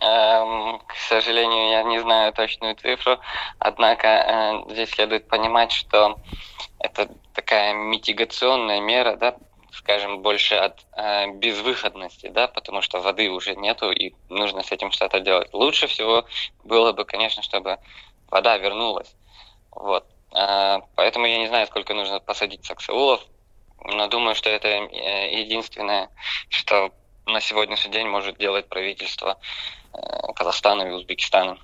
Эм, 0.00 0.78
к 0.86 0.94
сожалению, 1.08 1.70
я 1.70 1.82
не 1.82 2.00
знаю 2.00 2.32
точную 2.32 2.76
цифру, 2.76 3.18
однако 3.58 4.06
э, 4.06 4.72
здесь 4.72 4.90
следует 4.90 5.26
понимать, 5.26 5.72
что 5.72 6.20
это 6.78 7.08
такая 7.34 7.74
митигационная 7.74 8.80
мера, 8.80 9.16
да, 9.16 9.34
скажем, 9.78 10.22
больше 10.22 10.56
от 10.56 10.84
э, 10.96 11.30
безвыходности, 11.32 12.28
да, 12.28 12.48
потому 12.48 12.82
что 12.82 13.00
воды 13.00 13.30
уже 13.30 13.54
нету 13.54 13.90
и 13.90 14.12
нужно 14.28 14.62
с 14.62 14.72
этим 14.72 14.90
что-то 14.90 15.20
делать. 15.20 15.48
Лучше 15.52 15.86
всего 15.86 16.24
было 16.64 16.92
бы, 16.92 17.04
конечно, 17.04 17.42
чтобы 17.42 17.78
вода 18.28 18.58
вернулась. 18.58 19.14
Вот. 19.70 20.04
Э, 20.34 20.78
поэтому 20.96 21.26
я 21.26 21.38
не 21.38 21.46
знаю, 21.46 21.66
сколько 21.66 21.94
нужно 21.94 22.20
посадить 22.20 22.64
саксаулов, 22.64 23.24
но 23.84 24.08
думаю, 24.08 24.34
что 24.34 24.50
это 24.50 24.68
э, 24.68 25.40
единственное, 25.40 26.10
что 26.48 26.90
на 27.26 27.40
сегодняшний 27.40 27.92
день 27.92 28.08
может 28.08 28.36
делать 28.36 28.68
правительство 28.68 29.38
э, 29.94 29.98
Казахстана 30.34 30.82
и 30.82 30.90
Узбекистана. 30.90 31.58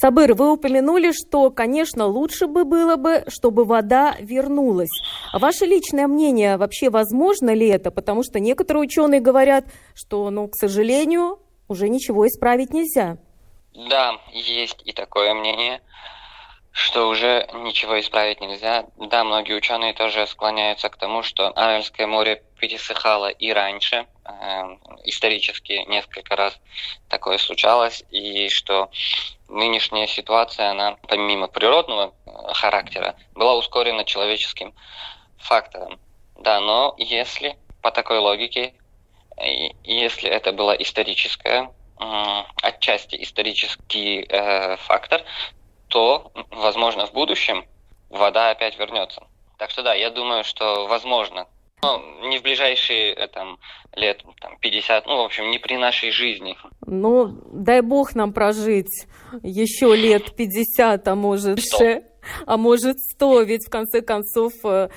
Сабыр, 0.00 0.34
вы 0.34 0.52
упомянули, 0.52 1.12
что, 1.12 1.50
конечно, 1.50 2.06
лучше 2.06 2.46
бы 2.46 2.64
было 2.64 2.96
бы, 2.96 3.24
чтобы 3.28 3.64
вода 3.64 4.16
вернулась. 4.18 4.90
Ваше 5.32 5.66
личное 5.66 6.08
мнение, 6.08 6.56
вообще 6.56 6.90
возможно 6.90 7.54
ли 7.54 7.68
это? 7.68 7.90
Потому 7.90 8.22
что 8.24 8.40
некоторые 8.40 8.82
ученые 8.82 9.20
говорят, 9.20 9.66
что, 9.94 10.30
ну, 10.30 10.48
к 10.48 10.56
сожалению, 10.56 11.38
уже 11.68 11.88
ничего 11.88 12.26
исправить 12.26 12.72
нельзя. 12.72 13.18
Да, 13.88 14.14
есть 14.32 14.82
и 14.84 14.92
такое 14.92 15.32
мнение, 15.34 15.80
что 16.74 17.06
уже 17.06 17.48
ничего 17.52 18.00
исправить 18.00 18.40
нельзя. 18.40 18.84
Да, 18.96 19.22
многие 19.22 19.52
ученые 19.52 19.94
тоже 19.94 20.26
склоняются 20.26 20.88
к 20.88 20.96
тому, 20.96 21.22
что 21.22 21.48
Аральское 21.50 22.08
море 22.08 22.42
пересыхало 22.58 23.28
и 23.28 23.52
раньше, 23.52 24.06
э, 24.24 24.30
исторически 25.04 25.84
несколько 25.86 26.34
раз 26.34 26.58
такое 27.08 27.38
случалось, 27.38 28.02
и 28.10 28.48
что 28.48 28.90
нынешняя 29.48 30.08
ситуация, 30.08 30.72
она 30.72 30.96
помимо 31.06 31.46
природного 31.46 32.12
э, 32.26 32.30
характера, 32.54 33.14
была 33.36 33.54
ускорена 33.54 34.04
человеческим 34.04 34.74
фактором. 35.38 36.00
Да, 36.40 36.58
но 36.58 36.96
если 36.98 37.56
по 37.82 37.92
такой 37.92 38.18
логике 38.18 38.74
если 39.82 40.30
это 40.30 40.52
была 40.52 40.76
историческая, 40.76 41.72
отчасти 42.62 43.20
исторический 43.20 44.24
э, 44.28 44.76
фактор, 44.76 45.24
то, 45.88 46.32
возможно, 46.50 47.06
в 47.06 47.12
будущем 47.12 47.64
вода 48.10 48.50
опять 48.50 48.78
вернется. 48.78 49.22
Так 49.58 49.70
что 49.70 49.82
да, 49.82 49.94
я 49.94 50.10
думаю, 50.10 50.44
что 50.44 50.86
возможно. 50.86 51.46
Но 51.82 52.02
не 52.22 52.38
в 52.38 52.42
ближайшие 52.42 53.12
э, 53.12 53.28
там, 53.28 53.58
лет 53.94 54.22
там, 54.40 54.56
50, 54.58 55.06
ну, 55.06 55.18
в 55.18 55.24
общем, 55.26 55.50
не 55.50 55.58
при 55.58 55.76
нашей 55.76 56.10
жизни. 56.10 56.56
Ну, 56.86 57.26
дай 57.52 57.82
бог 57.82 58.14
нам 58.14 58.32
прожить 58.32 59.06
еще 59.42 59.94
лет 59.94 60.34
50, 60.34 61.06
а 61.06 61.14
может 61.14 61.60
100. 61.60 62.02
а 62.46 62.56
может 62.56 63.00
100, 63.00 63.42
ведь 63.42 63.66
в 63.66 63.70
конце 63.70 64.00
концов 64.00 64.52
э, 64.64 64.88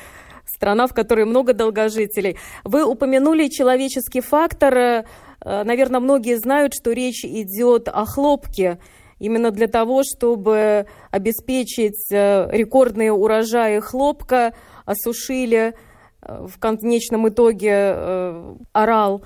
страна, 0.46 0.88
в 0.88 0.94
которой 0.94 1.25
много 1.25 1.53
долгожителей. 1.53 2.38
Вы 2.63 2.86
упомянули 2.86 3.50
человеческий 3.50 4.22
фактор. 4.22 4.77
Э, 4.77 5.03
наверное, 5.41 6.00
многие 6.00 6.38
знают, 6.38 6.74
что 6.74 6.94
речь 6.94 7.25
идет 7.25 7.89
о 7.89 8.06
хлопке. 8.06 8.79
Именно 9.20 9.52
для 9.52 9.68
того, 9.68 10.04
чтобы 10.04 10.86
обеспечить 11.12 12.12
э, 12.12 12.50
рекордные 12.52 13.12
урожаи 13.12 13.80
хлопка, 13.80 14.54
осушили 14.86 15.74
э, 16.22 16.46
в 16.48 16.60
конечном 16.60 17.28
итоге 17.30 18.56
орал. 18.74 19.24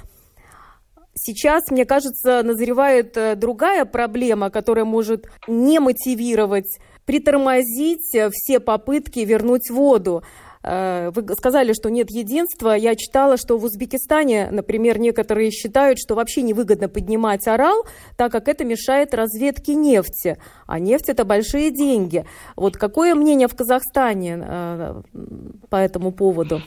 Сейчас, 1.13 1.69
мне 1.69 1.85
кажется, 1.85 2.41
назревает 2.41 3.17
другая 3.37 3.85
проблема, 3.85 4.49
которая 4.49 4.85
может 4.85 5.27
не 5.47 5.79
мотивировать, 5.79 6.79
притормозить 7.05 8.15
все 8.31 8.59
попытки 8.59 9.19
вернуть 9.19 9.69
воду. 9.69 10.23
Э, 10.63 11.09
вы 11.11 11.23
сказали, 11.35 11.73
что 11.73 11.89
нет 11.89 12.09
единства. 12.11 12.71
Я 12.73 12.95
читала, 12.95 13.37
что 13.37 13.57
в 13.57 13.63
Узбекистане, 13.63 14.49
например, 14.51 14.99
некоторые 14.99 15.51
считают, 15.51 15.99
что 15.99 16.15
вообще 16.15 16.41
невыгодно 16.41 16.87
поднимать 16.87 17.47
Орал, 17.47 17.85
так 18.17 18.31
как 18.31 18.47
это 18.47 18.63
мешает 18.63 19.13
разведке 19.13 19.73
нефти. 19.73 20.37
А 20.67 20.79
нефть– 20.79 21.05
это 21.09 21.25
большие 21.25 21.71
деньги. 21.71 22.25
Вот 22.55 22.77
какое 22.77 23.15
мнение 23.15 23.47
в 23.47 23.55
Казахстане 23.55 24.39
э, 24.41 25.01
по 25.69 25.75
этому 25.75 26.11
поводу? 26.11 26.61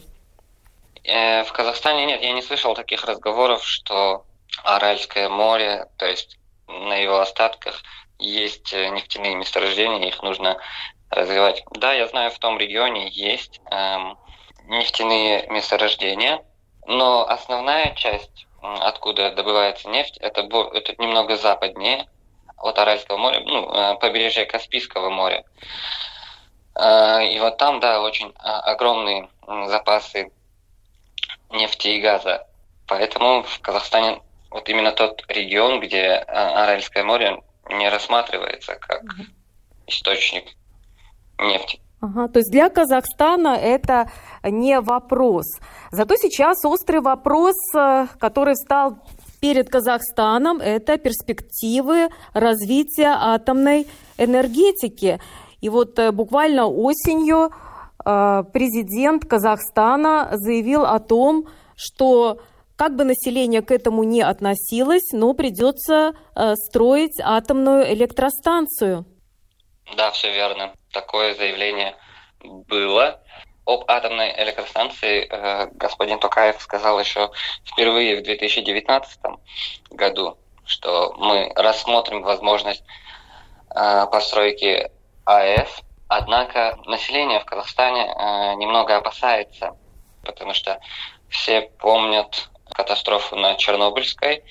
Э, 1.04 1.44
в 1.44 1.52
Казахстане 1.52 2.06
нет, 2.06 2.22
я 2.22 2.32
не 2.32 2.42
слышал 2.42 2.74
таких 2.74 3.04
разговоров, 3.04 3.64
что 3.64 4.24
Аральское 4.64 5.28
море, 5.28 5.86
то 5.98 6.06
есть 6.06 6.38
на 6.66 6.96
его 6.96 7.20
остатках 7.20 7.82
есть 8.18 8.72
нефтяные 8.72 9.34
месторождения, 9.34 10.08
их 10.08 10.22
нужно 10.22 10.56
развивать. 11.14 11.64
Да, 11.70 11.92
я 11.92 12.06
знаю, 12.08 12.30
в 12.30 12.38
том 12.38 12.58
регионе 12.58 13.08
есть 13.08 13.60
эм, 13.70 14.18
нефтяные 14.64 15.46
месторождения, 15.48 16.44
но 16.86 17.26
основная 17.26 17.94
часть, 17.94 18.46
откуда 18.60 19.32
добывается 19.32 19.88
нефть, 19.88 20.18
это, 20.18 20.42
это 20.72 20.94
немного 21.02 21.36
западнее 21.36 22.06
от 22.56 22.78
Аральского 22.78 23.16
моря, 23.16 23.40
ну, 23.44 23.70
э, 23.70 23.96
побережье 23.96 24.46
Каспийского 24.46 25.10
моря. 25.10 25.44
Э, 26.74 27.24
и 27.26 27.38
вот 27.38 27.58
там, 27.58 27.80
да, 27.80 28.00
очень 28.00 28.32
а, 28.38 28.60
огромные 28.60 29.28
запасы 29.66 30.32
нефти 31.50 31.88
и 31.88 32.00
газа. 32.00 32.46
Поэтому 32.86 33.42
в 33.42 33.60
Казахстане 33.60 34.20
вот 34.50 34.68
именно 34.68 34.92
тот 34.92 35.22
регион, 35.28 35.80
где 35.80 35.98
э, 35.98 36.22
Аральское 36.26 37.04
море 37.04 37.42
не 37.70 37.88
рассматривается 37.88 38.76
как 38.76 39.02
источник 39.86 40.44
нефти. 41.38 41.80
Ага, 42.04 42.28
то 42.28 42.38
есть 42.38 42.50
для 42.50 42.68
Казахстана 42.68 43.56
это 43.56 44.10
не 44.42 44.80
вопрос. 44.80 45.46
Зато 45.90 46.16
сейчас 46.16 46.62
острый 46.64 47.00
вопрос, 47.00 47.54
э, 47.74 48.06
который 48.18 48.56
стал 48.56 48.98
перед 49.40 49.70
Казахстаном, 49.70 50.60
это 50.60 50.98
перспективы 50.98 52.08
развития 52.34 53.16
атомной 53.18 53.86
энергетики. 54.18 55.18
И 55.62 55.70
вот 55.70 55.98
э, 55.98 56.12
буквально 56.12 56.66
осенью 56.66 57.50
э, 58.04 58.44
президент 58.52 59.24
Казахстана 59.24 60.28
заявил 60.32 60.84
о 60.84 60.98
том, 60.98 61.46
что 61.74 62.38
как 62.76 62.96
бы 62.96 63.04
население 63.04 63.62
к 63.62 63.70
этому 63.70 64.02
не 64.02 64.20
относилось, 64.20 65.12
но 65.12 65.32
придется 65.32 66.12
строить 66.54 67.18
атомную 67.22 67.94
электростанцию. 67.94 69.06
Да, 69.96 70.10
все 70.10 70.32
верно. 70.32 70.72
Такое 70.94 71.34
заявление 71.34 71.96
было. 72.40 73.20
Об 73.66 73.84
атомной 73.88 74.32
электростанции 74.42 75.26
э, 75.28 75.66
господин 75.72 76.18
Токаев 76.20 76.60
сказал 76.60 77.00
еще 77.00 77.30
впервые 77.64 78.20
в 78.20 78.22
2019 78.22 79.20
году, 79.90 80.38
что 80.64 81.14
мы 81.16 81.50
рассмотрим 81.56 82.22
возможность 82.22 82.84
э, 83.74 84.06
постройки 84.12 84.90
АЭС. 85.24 85.82
Однако 86.08 86.78
население 86.86 87.40
в 87.40 87.44
Казахстане 87.44 88.04
э, 88.04 88.54
немного 88.56 88.96
опасается, 88.96 89.76
потому 90.22 90.54
что 90.54 90.78
все 91.28 91.62
помнят 91.62 92.50
катастрофу 92.70 93.34
на 93.36 93.56
Чернобыльской 93.56 94.44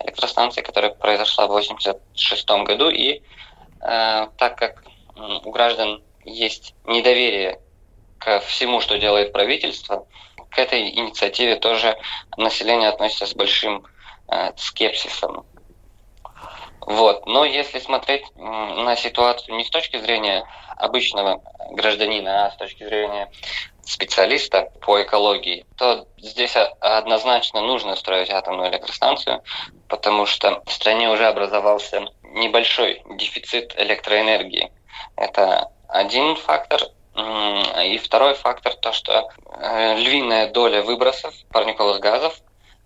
электростанции, 0.00 0.60
которая 0.62 0.92
произошла 0.92 1.46
в 1.46 1.50
1986 1.50 2.48
году, 2.66 2.88
и 2.88 3.22
Э, 3.80 4.28
так 4.36 4.58
как 4.58 4.82
у 5.18 5.50
граждан 5.50 6.02
есть 6.24 6.74
недоверие 6.84 7.60
ко 8.18 8.40
всему, 8.40 8.80
что 8.80 8.98
делает 8.98 9.32
правительство, 9.32 10.06
к 10.50 10.58
этой 10.58 10.88
инициативе 10.90 11.56
тоже 11.56 11.96
население 12.36 12.88
относится 12.88 13.26
с 13.26 13.34
большим 13.34 13.86
э, 14.28 14.52
скепсисом. 14.56 15.46
Вот. 16.80 17.26
Но 17.26 17.44
если 17.44 17.78
смотреть 17.80 18.24
на 18.36 18.96
ситуацию 18.96 19.56
не 19.56 19.64
с 19.64 19.70
точки 19.70 19.98
зрения 19.98 20.44
обычного 20.78 21.42
гражданина, 21.72 22.46
а 22.46 22.50
с 22.50 22.56
точки 22.56 22.84
зрения 22.84 23.30
специалиста 23.82 24.70
по 24.80 25.02
экологии, 25.02 25.66
то 25.76 26.06
здесь 26.16 26.56
однозначно 26.80 27.60
нужно 27.60 27.94
строить 27.94 28.30
атомную 28.30 28.70
электростанцию, 28.70 29.42
потому 29.88 30.24
что 30.26 30.62
в 30.64 30.72
стране 30.72 31.10
уже 31.10 31.26
образовался 31.26 32.06
небольшой 32.22 33.02
дефицит 33.16 33.74
электроэнергии. 33.78 34.70
Это 35.16 35.70
один 35.88 36.36
фактор. 36.36 36.80
И 37.84 37.98
второй 37.98 38.34
фактор 38.34 38.74
то, 38.74 38.92
что 38.92 39.28
э, 39.60 39.96
львиная 39.96 40.52
доля 40.52 40.82
выбросов 40.82 41.34
парниковых 41.50 41.98
газов 41.98 42.38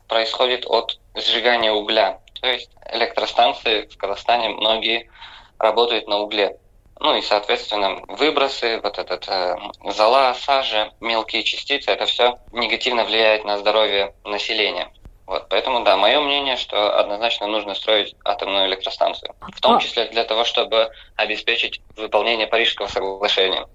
происходит 0.08 0.64
от 0.66 0.98
сжигания 1.14 1.72
угля. 1.72 2.20
То 2.40 2.48
есть 2.48 2.70
электростанции 2.90 3.86
в 3.86 3.96
Казахстане 3.98 4.48
многие 4.48 5.10
работают 5.58 6.08
на 6.08 6.18
угле. 6.18 6.56
Ну 6.98 7.16
и, 7.16 7.22
соответственно, 7.22 8.00
выбросы, 8.08 8.80
вот 8.80 8.98
этот 8.98 9.28
э, 9.28 9.56
зола, 9.86 10.34
сажа, 10.34 10.92
мелкие 11.00 11.42
частицы, 11.42 11.90
это 11.90 12.06
все 12.06 12.38
негативно 12.52 13.04
влияет 13.04 13.44
на 13.44 13.58
здоровье 13.58 14.14
населения. 14.24 14.92
Вот, 15.32 15.46
поэтому, 15.48 15.82
да, 15.82 15.96
мое 15.96 16.20
мнение, 16.20 16.56
что 16.56 17.00
однозначно 17.00 17.46
нужно 17.46 17.74
строить 17.74 18.14
атомную 18.22 18.66
электростанцию. 18.66 19.34
В 19.40 19.62
том 19.62 19.76
а 19.76 19.80
числе 19.80 20.04
для 20.10 20.24
того, 20.24 20.44
чтобы 20.44 20.90
обеспечить 21.16 21.80
выполнение 21.96 22.46
Парижского 22.46 22.86
соглашения. 22.86 23.66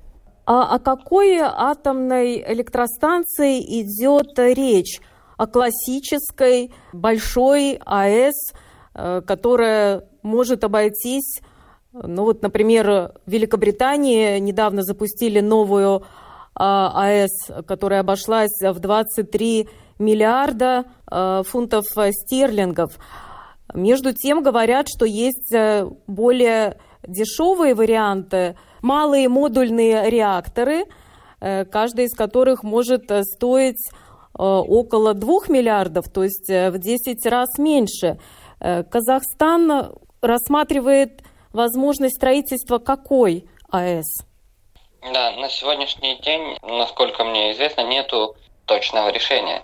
А 0.45 0.75
о 0.75 0.77
какой 0.77 1.39
атомной 1.39 2.43
электростанции 2.53 3.59
идет 3.81 4.37
речь? 4.37 4.99
О 5.35 5.47
классической 5.47 6.71
большой 6.93 7.79
АЭС, 7.83 8.53
э, 8.93 9.21
которая 9.25 10.03
может 10.21 10.63
обойтись, 10.63 11.41
ну 11.91 12.25
вот, 12.25 12.43
например, 12.43 13.13
в 13.25 13.31
Великобритании 13.31 14.37
недавно 14.37 14.83
запустили 14.83 15.39
новую 15.39 16.05
а, 16.53 16.91
АЭС, 17.07 17.65
которая 17.67 18.01
обошлась 18.01 18.61
в 18.61 18.77
23 18.77 19.67
миллиарда 19.99 20.85
э, 21.09 21.43
фунтов 21.45 21.85
стерлингов. 22.11 22.97
Между 23.73 24.13
тем 24.13 24.43
говорят, 24.43 24.87
что 24.89 25.05
есть 25.05 25.53
э, 25.53 25.87
более 26.07 26.77
дешевые 27.03 27.75
варианты, 27.75 28.57
малые 28.81 29.29
модульные 29.29 30.09
реакторы, 30.09 30.85
э, 31.39 31.65
каждый 31.65 32.05
из 32.05 32.15
которых 32.15 32.63
может 32.63 33.11
стоить 33.33 33.89
около 34.39 35.15
2 35.15 35.47
миллиардов, 35.47 36.09
то 36.09 36.23
есть 36.23 36.47
в 36.47 36.77
10 36.77 37.25
раз 37.25 37.57
меньше. 37.57 38.19
Казахстан 38.59 39.95
рассматривает 40.21 41.23
возможность 41.53 42.17
строительства 42.17 42.77
какой 42.77 43.49
АЭС? 43.71 44.05
Да, 45.01 45.31
на 45.31 45.49
сегодняшний 45.49 46.19
день, 46.21 46.55
насколько 46.61 47.23
мне 47.23 47.53
известно, 47.53 47.81
нету 47.81 48.35
точного 48.67 49.09
решения. 49.09 49.63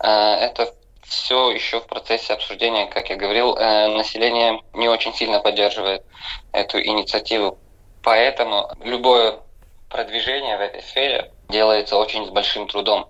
Э, 0.00 0.34
это 0.34 0.74
все 1.04 1.50
еще 1.50 1.80
в 1.80 1.86
процессе 1.86 2.34
обсуждения, 2.34 2.86
как 2.86 3.08
я 3.08 3.16
говорил, 3.16 3.56
э, 3.56 3.88
население 3.88 4.60
не 4.74 4.88
очень 4.88 5.14
сильно 5.14 5.40
поддерживает 5.40 6.02
эту 6.52 6.82
инициативу. 6.82 7.58
Поэтому 8.02 8.70
любое 8.82 9.38
продвижение 9.88 10.56
в 10.56 10.60
этой 10.60 10.82
сфере 10.82 11.30
делается 11.48 11.96
очень 11.96 12.26
с 12.26 12.30
большим 12.30 12.68
трудом. 12.68 13.08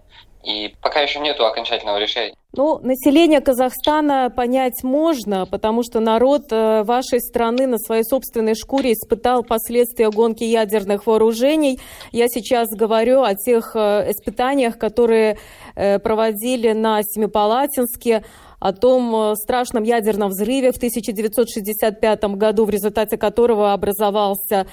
И 0.49 0.75
пока 0.81 1.01
еще 1.01 1.21
нету 1.21 1.45
окончательного 1.45 1.99
решения. 1.99 2.35
Ну, 2.55 2.79
население 2.79 3.43
Казахстана 3.43 4.33
понять 4.35 4.83
можно, 4.83 5.45
потому 5.45 5.83
что 5.83 6.01
народ 6.01 6.51
э, 6.51 6.83
вашей 6.85 7.21
страны 7.21 7.67
на 7.67 7.77
своей 7.77 8.03
собственной 8.03 8.55
шкуре 8.55 8.95
испытал 8.95 9.45
последствия 9.45 10.11
гонки 10.11 10.45
ядерных 10.45 11.07
вооружений. 11.07 11.79
Я 12.13 12.29
сейчас 12.29 12.69
говорю 12.71 13.23
о 13.23 13.35
тех 13.35 13.73
э, 13.77 14.11
испытаниях, 14.11 14.79
которые 14.79 15.37
э, 15.77 15.99
проводили 15.99 16.73
на 16.73 17.03
Семипалатинске, 17.03 18.25
о 18.59 18.73
том 18.73 19.37
страшном 19.37 19.85
ядерном 19.85 20.31
взрыве 20.31 20.73
в 20.73 20.79
1965 20.79 22.25
году, 22.25 22.65
в 22.65 22.71
результате 22.71 23.17
которого 23.17 23.73
образовался 23.73 24.67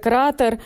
кратер. 0.00 0.60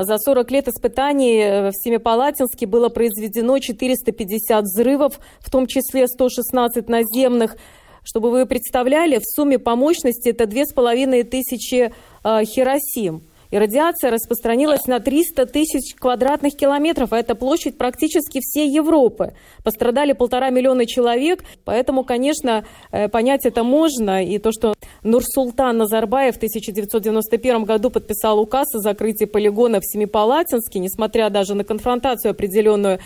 За 0.00 0.16
40 0.16 0.50
лет 0.52 0.68
испытаний 0.68 1.40
э, 1.40 1.70
в 1.70 1.72
Семипалатинске 1.72 2.66
было 2.66 2.88
произведено 2.88 3.58
450 3.58 4.62
взрывов, 4.62 5.18
в 5.40 5.50
том 5.50 5.66
числе 5.66 6.06
116 6.06 6.88
наземных. 6.88 7.56
Чтобы 8.04 8.30
вы 8.30 8.46
представляли, 8.46 9.18
в 9.18 9.24
сумме 9.24 9.58
по 9.58 9.74
мощности 9.74 10.28
это 10.28 10.46
2500 10.46 11.92
э, 12.22 12.44
Хиросим. 12.44 13.27
И 13.50 13.58
радиация 13.58 14.10
распространилась 14.10 14.84
на 14.86 15.00
300 15.00 15.46
тысяч 15.46 15.94
квадратных 15.94 16.54
километров, 16.54 17.12
а 17.12 17.18
это 17.18 17.34
площадь 17.34 17.78
практически 17.78 18.40
всей 18.40 18.70
Европы. 18.70 19.32
Пострадали 19.64 20.12
полтора 20.12 20.50
миллиона 20.50 20.86
человек, 20.86 21.44
поэтому, 21.64 22.04
конечно, 22.04 22.64
э, 22.92 23.08
понять 23.08 23.46
это 23.46 23.64
можно. 23.64 24.24
И 24.24 24.38
то, 24.38 24.52
что 24.52 24.74
Нурсултан 25.02 25.78
Назарбаев 25.78 26.34
в 26.34 26.38
1991 26.38 27.64
году 27.64 27.90
подписал 27.90 28.38
указ 28.38 28.74
о 28.74 28.80
закрытии 28.80 29.24
полигона 29.24 29.80
в 29.80 29.84
Семипалатинске, 29.84 30.78
несмотря 30.78 31.30
даже 31.30 31.54
на 31.54 31.64
конфронтацию 31.64 32.32
определенную 32.32 32.98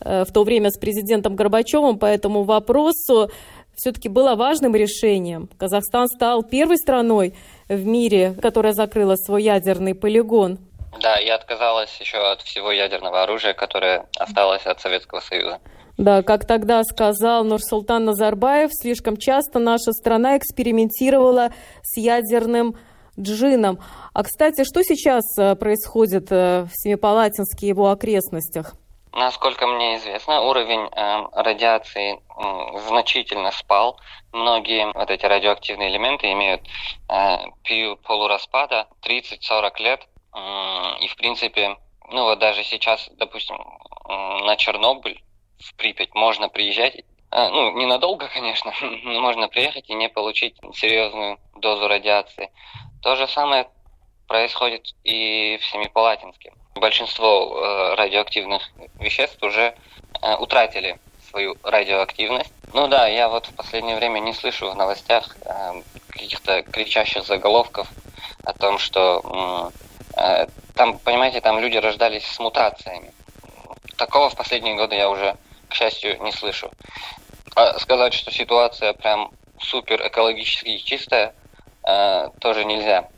э, 0.00 0.24
в 0.24 0.32
то 0.32 0.44
время 0.44 0.70
с 0.70 0.78
президентом 0.78 1.34
Горбачевым 1.34 1.98
по 1.98 2.06
этому 2.06 2.44
вопросу, 2.44 3.30
все-таки 3.78 4.08
было 4.08 4.34
важным 4.34 4.74
решением. 4.74 5.48
Казахстан 5.56 6.08
стал 6.08 6.42
первой 6.42 6.78
страной, 6.78 7.34
в 7.68 7.84
мире, 7.86 8.34
которая 8.40 8.72
закрыла 8.72 9.16
свой 9.16 9.42
ядерный 9.42 9.94
полигон. 9.94 10.58
Да, 11.00 11.16
и 11.16 11.28
отказалась 11.28 11.94
еще 12.00 12.18
от 12.18 12.42
всего 12.42 12.72
ядерного 12.72 13.22
оружия, 13.22 13.52
которое 13.52 14.06
осталось 14.18 14.66
от 14.66 14.80
Советского 14.80 15.20
Союза. 15.20 15.58
Да, 15.96 16.22
как 16.22 16.46
тогда 16.46 16.82
сказал 16.84 17.44
Нурсултан 17.44 18.04
Назарбаев, 18.04 18.70
слишком 18.72 19.16
часто 19.16 19.58
наша 19.58 19.92
страна 19.92 20.36
экспериментировала 20.38 21.50
с 21.82 21.96
ядерным 21.96 22.76
джином. 23.18 23.80
А, 24.12 24.22
кстати, 24.22 24.62
что 24.64 24.82
сейчас 24.82 25.24
э, 25.38 25.56
происходит 25.56 26.30
э, 26.30 26.66
в 26.66 26.70
Семипалатинске 26.72 27.66
и 27.66 27.68
его 27.70 27.90
окрестностях? 27.90 28.74
Насколько 29.12 29.66
мне 29.66 29.96
известно, 29.96 30.42
уровень 30.42 30.88
э, 30.92 31.26
радиации 31.32 32.14
э, 32.14 32.78
значительно 32.88 33.50
спал. 33.50 33.98
Многие 34.32 34.92
вот 34.92 35.10
эти 35.10 35.24
радиоактивные 35.24 35.88
элементы 35.88 36.30
имеют 36.32 36.62
э, 37.08 37.96
полураспада 38.04 38.88
30-40 39.02 39.82
лет. 39.82 40.08
Э, 40.34 40.98
и, 41.00 41.08
в 41.08 41.16
принципе, 41.16 41.76
ну 42.10 42.24
вот 42.24 42.38
даже 42.38 42.64
сейчас, 42.64 43.08
допустим, 43.16 43.56
э, 43.56 44.44
на 44.44 44.56
Чернобыль, 44.56 45.22
в 45.58 45.74
Припять, 45.76 46.14
можно 46.14 46.48
приезжать 46.48 46.96
э, 46.96 47.02
ну, 47.48 47.72
ненадолго, 47.72 48.28
конечно, 48.32 48.72
но 48.80 49.20
можно 49.20 49.48
приехать 49.48 49.88
и 49.88 49.94
не 49.94 50.08
получить 50.08 50.56
серьезную 50.74 51.38
дозу 51.56 51.88
радиации. 51.88 52.50
То 53.02 53.16
же 53.16 53.26
самое 53.26 53.68
происходит 54.26 54.94
и 55.04 55.58
в 55.60 55.64
Семипалатинске 55.64 56.52
большинство 56.78 57.58
э, 57.58 57.94
радиоактивных 57.94 58.62
веществ 58.98 59.42
уже 59.42 59.74
э, 60.22 60.34
утратили 60.36 60.98
свою 61.30 61.56
радиоактивность. 61.62 62.52
Ну 62.72 62.88
да, 62.88 63.06
я 63.06 63.28
вот 63.28 63.46
в 63.46 63.54
последнее 63.54 63.96
время 63.96 64.20
не 64.20 64.32
слышу 64.32 64.70
в 64.70 64.76
новостях 64.76 65.36
э, 65.44 65.82
каких-то 66.08 66.62
кричащих 66.62 67.24
заголовков 67.24 67.88
о 68.44 68.52
том, 68.52 68.78
что 68.78 69.70
там, 70.74 70.98
понимаете, 70.98 71.40
там 71.40 71.60
люди 71.60 71.76
рождались 71.76 72.26
с 72.26 72.38
мутациями. 72.38 73.12
Такого 73.96 74.30
в 74.30 74.36
последние 74.36 74.74
годы 74.74 74.96
я 74.96 75.10
уже, 75.10 75.36
к 75.68 75.74
счастью, 75.74 76.20
не 76.22 76.32
слышу. 76.32 76.70
А 77.54 77.78
сказать, 77.78 78.14
что 78.14 78.32
ситуация 78.32 78.94
прям 78.94 79.30
супер 79.60 80.04
экологически 80.06 80.78
чистая, 80.78 81.34
тоже 82.40 82.64
нельзя. 82.64 83.08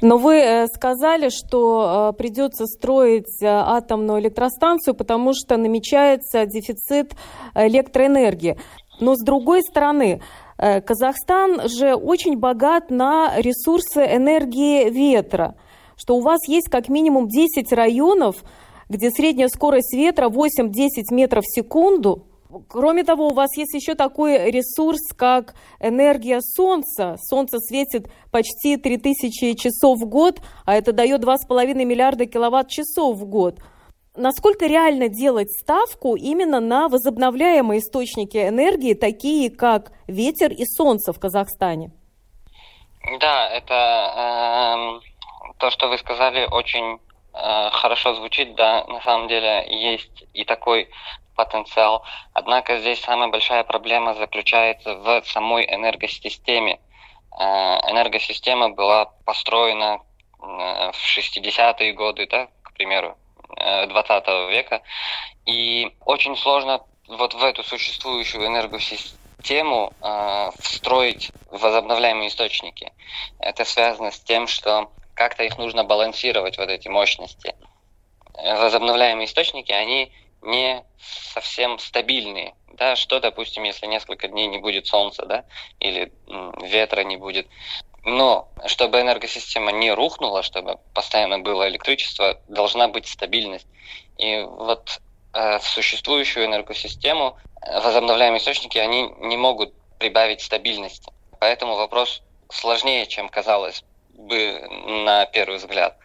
Но 0.00 0.16
вы 0.16 0.36
э, 0.36 0.66
сказали, 0.68 1.28
что 1.28 2.12
э, 2.12 2.16
придется 2.16 2.66
строить 2.66 3.42
э, 3.42 3.46
атомную 3.46 4.20
электростанцию, 4.20 4.94
потому 4.94 5.32
что 5.34 5.56
намечается 5.56 6.46
дефицит 6.46 7.14
электроэнергии. 7.54 8.56
Но 9.00 9.14
с 9.14 9.22
другой 9.22 9.62
стороны, 9.62 10.20
Казахстан 10.56 11.68
же 11.68 11.94
очень 11.94 12.38
богат 12.38 12.90
на 12.90 13.32
ресурсы 13.36 14.00
энергии 14.00 14.90
ветра, 14.90 15.56
что 15.96 16.16
у 16.16 16.20
вас 16.20 16.46
есть 16.46 16.68
как 16.70 16.88
минимум 16.88 17.26
10 17.26 17.72
районов, 17.72 18.44
где 18.88 19.10
средняя 19.10 19.48
скорость 19.48 19.92
ветра 19.92 20.28
8-10 20.28 20.70
метров 21.10 21.44
в 21.44 21.52
секунду, 21.52 22.26
Кроме 22.68 23.04
того, 23.04 23.28
у 23.28 23.34
вас 23.34 23.56
есть 23.56 23.74
еще 23.74 23.94
такой 23.94 24.50
ресурс, 24.50 25.00
как 25.16 25.54
энергия 25.80 26.40
Солнца. 26.40 27.16
Солнце 27.18 27.58
светит 27.58 28.08
почти 28.30 28.76
3000 28.76 29.54
часов 29.54 29.98
в 29.98 30.06
год, 30.06 30.40
а 30.66 30.74
это 30.74 30.92
дает 30.92 31.22
2,5 31.22 31.74
миллиарда 31.84 32.26
киловатт-часов 32.26 33.16
в 33.16 33.24
год. 33.24 33.58
Насколько 34.14 34.66
реально 34.66 35.08
делать 35.08 35.50
ставку 35.50 36.16
именно 36.16 36.60
на 36.60 36.88
возобновляемые 36.88 37.80
источники 37.80 38.36
энергии, 38.36 38.92
такие 38.92 39.50
как 39.50 39.92
ветер 40.06 40.52
и 40.52 40.66
солнце 40.66 41.14
в 41.14 41.18
Казахстане? 41.18 41.92
Да, 43.20 43.48
это 43.48 45.00
э, 45.02 45.52
то, 45.58 45.70
что 45.70 45.88
вы 45.88 45.96
сказали, 45.96 46.46
очень 46.50 46.98
э, 47.32 47.70
хорошо 47.70 48.14
звучит. 48.14 48.54
Да, 48.54 48.84
на 48.86 49.00
самом 49.00 49.28
деле 49.28 49.66
есть 49.70 50.24
и 50.34 50.44
такой 50.44 50.88
потенциал. 51.34 52.04
Однако 52.32 52.78
здесь 52.78 53.00
самая 53.00 53.28
большая 53.28 53.64
проблема 53.64 54.14
заключается 54.14 54.94
в 54.94 55.22
самой 55.26 55.64
энергосистеме. 55.64 56.80
Э, 57.38 57.44
энергосистема 57.90 58.70
была 58.70 59.06
построена 59.24 60.00
э, 60.40 60.92
в 60.92 61.18
60-е 61.18 61.92
годы, 61.92 62.26
да, 62.26 62.48
к 62.62 62.72
примеру, 62.74 63.16
20 63.56 64.24
э, 64.26 64.50
века, 64.50 64.82
и 65.46 65.94
очень 66.04 66.36
сложно 66.36 66.82
вот 67.08 67.34
в 67.34 67.44
эту 67.44 67.62
существующую 67.62 68.46
энергосистему 68.46 69.92
э, 70.00 70.50
встроить 70.58 71.30
возобновляемые 71.50 72.28
источники. 72.28 72.92
Это 73.38 73.64
связано 73.64 74.10
с 74.10 74.20
тем, 74.20 74.46
что 74.46 74.90
как-то 75.14 75.44
их 75.44 75.58
нужно 75.58 75.84
балансировать, 75.84 76.58
вот 76.58 76.68
эти 76.68 76.88
мощности. 76.88 77.54
Возобновляемые 78.34 79.26
источники, 79.26 79.72
они 79.72 80.10
не 80.42 80.84
совсем 80.98 81.78
стабильные. 81.78 82.54
Да, 82.72 82.96
что, 82.96 83.20
допустим, 83.20 83.62
если 83.64 83.86
несколько 83.86 84.28
дней 84.28 84.46
не 84.46 84.58
будет 84.58 84.86
солнца, 84.86 85.26
да, 85.26 85.44
или 85.78 86.12
ветра 86.62 87.02
не 87.04 87.16
будет. 87.16 87.46
Но 88.04 88.48
чтобы 88.66 89.00
энергосистема 89.00 89.70
не 89.70 89.92
рухнула, 89.92 90.42
чтобы 90.42 90.78
постоянно 90.92 91.38
было 91.38 91.68
электричество, 91.68 92.40
должна 92.48 92.88
быть 92.88 93.06
стабильность. 93.06 93.66
И 94.18 94.40
вот 94.42 95.00
э, 95.34 95.58
в 95.58 95.62
существующую 95.62 96.46
энергосистему 96.46 97.36
э, 97.60 97.80
возобновляемые 97.80 98.40
источники, 98.40 98.78
они 98.78 99.08
не 99.20 99.36
могут 99.36 99.72
прибавить 99.98 100.40
стабильности. 100.40 101.12
Поэтому 101.38 101.76
вопрос 101.76 102.22
сложнее, 102.50 103.06
чем 103.06 103.28
казалось 103.28 103.84
бы 104.10 104.60
на 105.04 105.24
первый 105.26 105.58
взгляд. 105.58 105.96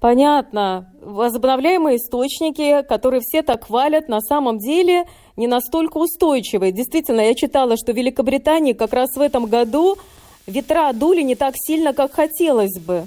Понятно. 0.00 0.92
Возобновляемые 1.00 1.96
источники, 1.96 2.82
которые 2.82 3.20
все 3.22 3.42
так 3.42 3.64
хвалят, 3.64 4.08
на 4.08 4.20
самом 4.20 4.58
деле 4.58 5.04
не 5.36 5.46
настолько 5.46 5.98
устойчивые. 5.98 6.72
Действительно, 6.72 7.20
я 7.20 7.34
читала, 7.34 7.76
что 7.76 7.92
в 7.92 7.96
Великобритании 7.96 8.72
как 8.72 8.92
раз 8.92 9.16
в 9.16 9.20
этом 9.20 9.46
году 9.46 9.96
ветра 10.46 10.92
дули 10.92 11.22
не 11.22 11.34
так 11.34 11.54
сильно, 11.56 11.92
как 11.92 12.12
хотелось 12.12 12.78
бы. 12.78 13.06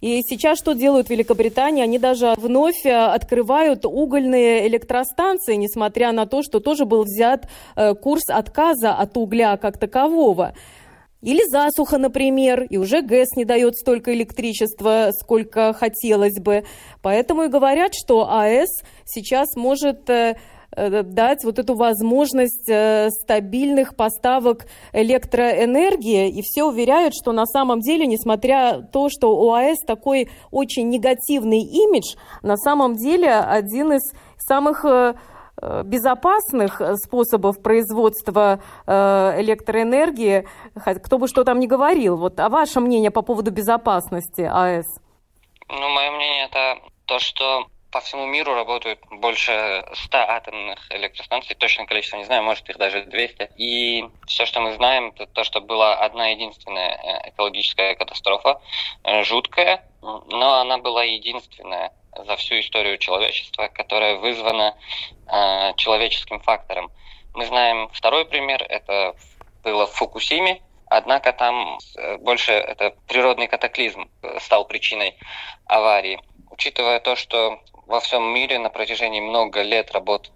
И 0.00 0.20
сейчас 0.22 0.58
что 0.58 0.74
делают 0.74 1.06
в 1.06 1.10
Великобритании? 1.10 1.82
Они 1.82 1.98
даже 1.98 2.34
вновь 2.36 2.84
э, 2.84 2.90
открывают 2.92 3.86
угольные 3.86 4.68
электростанции, 4.68 5.54
несмотря 5.54 6.12
на 6.12 6.26
то, 6.26 6.42
что 6.42 6.60
тоже 6.60 6.84
был 6.84 7.04
взят 7.04 7.48
э, 7.74 7.94
курс 7.94 8.24
отказа 8.28 8.92
от 8.92 9.16
угля 9.16 9.56
как 9.56 9.78
такового. 9.78 10.52
Или 11.24 11.42
засуха, 11.48 11.96
например, 11.96 12.64
и 12.64 12.76
уже 12.76 13.00
ГЭС 13.00 13.30
не 13.34 13.46
дает 13.46 13.76
столько 13.76 14.12
электричества, 14.12 15.08
сколько 15.18 15.72
хотелось 15.72 16.38
бы. 16.38 16.64
Поэтому 17.00 17.44
и 17.44 17.48
говорят, 17.48 17.92
что 17.94 18.30
АЭС 18.30 18.68
сейчас 19.06 19.56
может 19.56 20.10
э, 20.10 20.36
э, 20.76 21.02
дать 21.02 21.42
вот 21.44 21.58
эту 21.58 21.76
возможность 21.76 22.68
э, 22.68 23.08
стабильных 23.08 23.96
поставок 23.96 24.66
электроэнергии. 24.92 26.28
И 26.28 26.42
все 26.42 26.64
уверяют, 26.64 27.14
что 27.14 27.32
на 27.32 27.46
самом 27.46 27.80
деле, 27.80 28.06
несмотря 28.06 28.82
то, 28.82 29.08
что 29.08 29.34
у 29.34 29.50
АЭС 29.50 29.78
такой 29.86 30.28
очень 30.50 30.90
негативный 30.90 31.60
имидж, 31.60 32.16
на 32.42 32.58
самом 32.58 32.96
деле 32.96 33.32
один 33.32 33.94
из 33.94 34.12
самых 34.36 34.84
безопасных 35.84 36.80
способов 36.96 37.62
производства 37.62 38.60
э, 38.86 39.40
электроэнергии, 39.40 40.46
кто 41.04 41.18
бы 41.18 41.28
что 41.28 41.44
там 41.44 41.60
ни 41.60 41.66
говорил. 41.66 42.16
Вот, 42.16 42.40
а 42.40 42.48
ваше 42.48 42.80
мнение 42.80 43.10
по 43.10 43.22
поводу 43.22 43.50
безопасности 43.50 44.42
АЭС? 44.42 44.86
Ну, 45.68 45.88
мое 45.88 46.10
мнение 46.10 46.44
это 46.44 46.78
то, 47.06 47.18
что 47.18 47.66
по 47.94 48.00
всему 48.00 48.26
миру 48.26 48.54
работают 48.54 48.98
больше 49.12 49.84
100 49.92 50.18
атомных 50.18 50.90
электростанций, 50.90 51.54
точное 51.54 51.86
количество 51.86 52.16
не 52.16 52.24
знаю, 52.24 52.42
может 52.42 52.68
их 52.68 52.76
даже 52.76 53.04
200. 53.04 53.50
И 53.56 54.04
все, 54.26 54.46
что 54.46 54.60
мы 54.60 54.74
знаем, 54.74 55.12
это 55.14 55.26
то, 55.26 55.44
что 55.44 55.60
была 55.60 55.94
одна 55.94 56.26
единственная 56.26 56.96
э, 56.96 57.28
экологическая 57.30 57.94
катастрофа, 57.94 58.60
э, 59.04 59.22
жуткая, 59.22 59.88
но 60.02 60.54
она 60.54 60.78
была 60.78 61.04
единственная 61.04 61.92
за 62.26 62.36
всю 62.36 62.60
историю 62.60 62.98
человечества, 62.98 63.68
которая 63.68 64.16
вызвана 64.16 64.76
э, 65.26 65.74
человеческим 65.76 66.40
фактором. 66.40 66.90
Мы 67.34 67.46
знаем 67.46 67.88
второй 67.92 68.24
пример, 68.24 68.64
это 68.68 69.14
было 69.62 69.86
в 69.86 69.92
Фукусиме, 69.92 70.62
однако 70.86 71.32
там 71.32 71.78
э, 71.96 72.16
больше 72.18 72.52
это 72.52 72.94
природный 73.08 73.48
катаклизм 73.48 74.10
стал 74.38 74.66
причиной 74.66 75.16
аварии. 75.66 76.20
Учитывая 76.50 77.00
то, 77.00 77.16
что 77.16 77.60
во 77.86 78.00
всем 78.00 78.22
мире 78.32 78.58
на 78.58 78.70
протяжении 78.70 79.20
много 79.20 79.62
лет 79.62 79.90
работают 79.92 80.32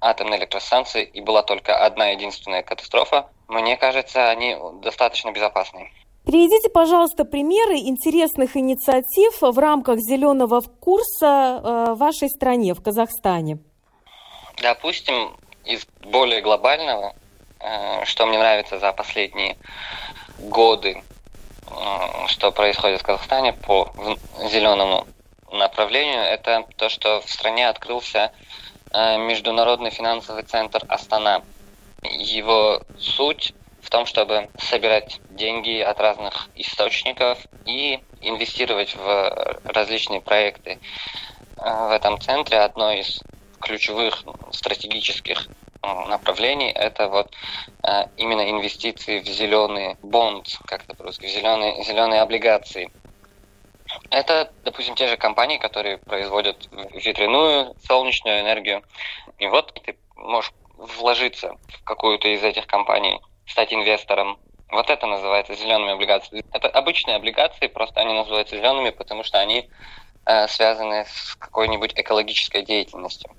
атомные 0.00 0.38
электростанции, 0.40 1.04
и 1.04 1.20
была 1.20 1.42
только 1.42 1.76
одна 1.76 2.08
единственная 2.08 2.62
катастрофа, 2.62 3.28
мне 3.48 3.76
кажется, 3.76 4.30
они 4.30 4.56
достаточно 4.82 5.32
безопасны. 5.32 5.90
Приведите, 6.28 6.68
пожалуйста, 6.68 7.24
примеры 7.24 7.76
интересных 7.76 8.54
инициатив 8.54 9.40
в 9.40 9.58
рамках 9.58 9.98
зеленого 9.98 10.60
курса 10.60 11.24
э, 11.24 11.92
в 11.94 11.96
вашей 11.96 12.28
стране, 12.28 12.74
в 12.74 12.82
Казахстане. 12.82 13.60
Допустим, 14.60 15.34
из 15.64 15.86
более 16.02 16.42
глобального, 16.42 17.14
э, 17.60 18.04
что 18.04 18.26
мне 18.26 18.36
нравится 18.36 18.78
за 18.78 18.92
последние 18.92 19.56
годы, 20.38 21.02
э, 21.66 22.26
что 22.26 22.52
происходит 22.52 23.00
в 23.00 23.04
Казахстане 23.04 23.54
по 23.54 23.90
зеленому 24.50 25.06
направлению, 25.50 26.20
это 26.20 26.66
то, 26.76 26.90
что 26.90 27.22
в 27.22 27.30
стране 27.30 27.66
открылся 27.70 28.32
Международный 28.92 29.90
финансовый 29.90 30.42
центр 30.42 30.84
Астана. 30.88 31.42
Его 32.02 32.82
суть 32.98 33.54
в 33.80 33.90
том, 33.90 34.06
чтобы 34.06 34.48
собирать 34.58 35.20
деньги 35.30 35.80
от 35.80 36.00
разных 36.00 36.48
источников 36.56 37.38
и 37.64 38.00
инвестировать 38.20 38.94
в 38.96 39.60
различные 39.64 40.20
проекты. 40.20 40.78
Э, 41.56 41.88
в 41.88 41.90
этом 41.92 42.20
центре 42.20 42.58
одно 42.58 42.92
из 42.92 43.20
ключевых 43.60 44.24
стратегических 44.52 45.46
э, 45.46 46.08
направлений 46.08 46.70
это 46.70 47.08
вот 47.08 47.34
именно 48.16 48.50
инвестиции 48.50 49.20
в 49.20 49.26
зеленые 49.26 49.96
бонд, 50.02 50.46
как 50.66 50.84
это 50.84 50.94
по-русски, 50.94 51.26
в 51.26 51.30
зеленые, 51.30 51.82
зеленые 51.84 52.20
облигации. 52.20 52.90
Это, 54.10 54.52
допустим, 54.64 54.94
те 54.94 55.06
же 55.08 55.16
компании, 55.16 55.58
которые 55.58 55.98
производят 55.98 56.68
ветряную, 56.92 57.74
солнечную 57.86 58.40
энергию. 58.40 58.82
И 59.38 59.46
вот 59.46 59.72
ты 59.84 59.96
можешь 60.16 60.52
вложиться 60.76 61.56
в 61.68 61.84
какую-то 61.84 62.28
из 62.28 62.42
этих 62.42 62.66
компаний, 62.66 63.20
стать 63.48 63.72
инвестором. 63.72 64.38
Вот 64.70 64.90
это 64.90 65.06
называется 65.06 65.54
зелеными 65.54 65.92
облигациями. 65.92 66.44
Это 66.52 66.68
обычные 66.68 67.16
облигации, 67.16 67.68
просто 67.68 68.00
они 68.00 68.14
называются 68.14 68.56
зелеными, 68.56 68.90
потому 68.90 69.24
что 69.24 69.38
они 69.40 69.68
э, 70.26 70.46
связаны 70.48 71.06
с 71.06 71.34
какой-нибудь 71.36 71.92
экологической 71.96 72.62
деятельностью. 72.64 73.30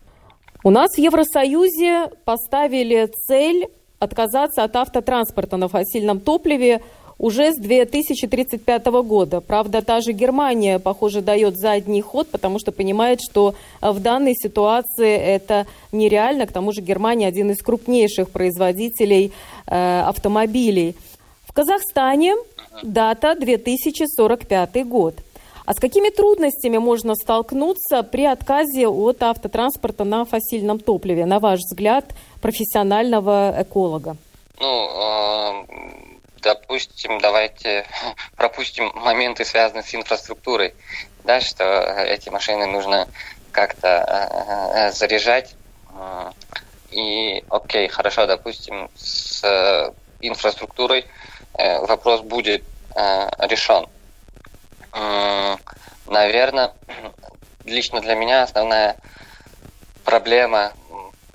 У 0.63 0.71
нас 0.71 0.95
в 0.95 0.97
Евросоюзе 0.97 2.09
поставили 2.25 3.05
цель 3.05 3.67
отказаться 3.99 4.63
от 4.63 4.75
автотранспорта 4.75 5.57
на 5.57 5.67
фасильном 5.67 6.19
топливе 6.19 6.81
уже 7.19 7.51
с 7.51 7.57
2035 7.57 8.85
года. 9.03 9.41
Правда, 9.41 9.81
та 9.81 9.99
же 9.99 10.13
Германия, 10.13 10.79
похоже, 10.79 11.21
дает 11.21 11.57
задний 11.57 12.01
ход, 12.01 12.29
потому 12.31 12.59
что 12.59 12.71
понимает, 12.71 13.19
что 13.21 13.53
э, 13.81 13.91
в 13.91 13.99
данной 13.99 14.35
ситуации 14.35 15.15
это 15.15 15.67
нереально. 15.91 16.47
К 16.47 16.53
тому 16.53 16.71
же 16.71 16.81
Германия 16.81 17.27
один 17.27 17.51
из 17.51 17.61
крупнейших 17.61 18.29
производителей 18.29 19.33
э, 19.67 20.01
автомобилей. 20.01 20.95
В 21.45 21.51
Казахстане 21.51 22.35
дата 22.81 23.35
2045 23.35 24.87
год. 24.87 25.15
А 25.65 25.73
с 25.73 25.79
какими 25.79 26.09
трудностями 26.09 26.77
можно 26.77 27.15
столкнуться 27.15 28.01
при 28.01 28.25
отказе 28.25 28.87
от 28.87 29.21
автотранспорта 29.21 30.03
на 30.03 30.25
фасильном 30.25 30.79
топливе, 30.79 31.25
на 31.25 31.39
ваш 31.39 31.59
взгляд, 31.59 32.05
профессионального 32.41 33.53
эколога? 33.59 34.15
Ну, 34.59 34.89
э 34.89 36.08
допустим, 36.41 37.19
давайте 37.19 37.85
пропустим 38.35 38.91
моменты, 38.95 39.45
связанные 39.45 39.83
с 39.83 39.93
инфраструктурой, 39.93 40.73
да, 41.23 41.41
что 41.41 41.63
эти 41.63 42.29
машины 42.29 42.65
нужно 42.65 43.07
как-то 43.51 43.87
э, 43.87 44.87
э, 44.87 44.91
заряжать. 44.91 45.55
И 46.91 47.43
окей, 47.49 47.87
хорошо, 47.87 48.25
допустим, 48.25 48.89
с 48.95 49.93
инфраструктурой 50.21 51.05
э, 51.53 51.79
вопрос 51.85 52.21
будет 52.21 52.63
решен. 53.39 53.87
Наверное, 56.07 56.73
лично 57.65 58.01
для 58.01 58.15
меня 58.15 58.43
основная 58.43 58.95
проблема 60.03 60.73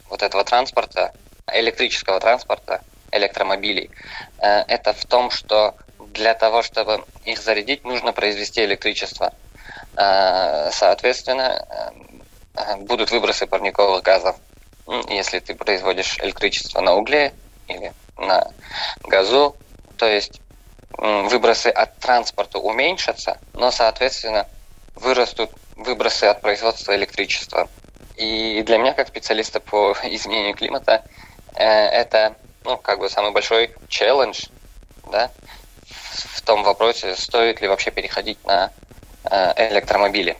вот 0.08 0.22
этого 0.22 0.44
транспорта, 0.44 1.14
электрического 1.52 2.18
транспорта, 2.18 2.82
электромобилей, 3.12 3.90
э, 3.90 4.33
это 4.44 4.92
в 4.92 5.04
том, 5.04 5.30
что 5.30 5.74
для 5.98 6.34
того, 6.34 6.62
чтобы 6.62 7.04
их 7.24 7.40
зарядить, 7.40 7.84
нужно 7.84 8.12
произвести 8.12 8.64
электричество. 8.64 9.32
Э, 9.96 10.70
соответственно, 10.72 11.92
э, 12.54 12.76
будут 12.78 13.10
выбросы 13.10 13.46
парниковых 13.46 14.02
газов. 14.02 14.36
Если 15.08 15.38
ты 15.40 15.54
производишь 15.54 16.18
электричество 16.18 16.80
на 16.80 16.94
угле 16.94 17.32
или 17.68 17.92
на 18.18 18.52
газу, 19.02 19.56
то 19.96 20.06
есть 20.06 20.40
выбросы 20.96 21.68
от 21.68 21.98
транспорта 21.98 22.58
уменьшатся, 22.58 23.38
но, 23.54 23.70
соответственно, 23.70 24.46
вырастут 24.94 25.50
выбросы 25.76 26.24
от 26.24 26.40
производства 26.40 26.94
электричества. 26.94 27.68
И 28.16 28.62
для 28.62 28.78
меня, 28.78 28.92
как 28.92 29.08
специалиста 29.08 29.58
по 29.58 29.96
изменению 30.04 30.54
климата, 30.54 31.02
это 31.54 32.36
ну, 32.64 32.76
как 32.78 32.98
бы 32.98 33.08
самый 33.08 33.32
большой 33.32 33.70
челлендж, 33.88 34.46
да, 35.10 35.30
в 36.14 36.42
том 36.42 36.62
вопросе, 36.62 37.14
стоит 37.16 37.60
ли 37.60 37.68
вообще 37.68 37.90
переходить 37.90 38.44
на 38.44 38.70
э, 39.24 39.70
электромобили. 39.70 40.36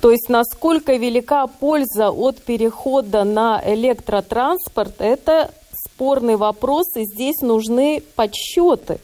То 0.00 0.10
есть 0.10 0.28
насколько 0.28 0.94
велика 0.94 1.46
польза 1.46 2.10
от 2.10 2.42
перехода 2.42 3.24
на 3.24 3.62
электротранспорт, 3.64 5.00
это 5.00 5.50
спорный 5.72 6.36
вопрос, 6.36 6.94
и 6.96 7.04
здесь 7.04 7.40
нужны 7.40 8.02
подсчеты. 8.14 8.98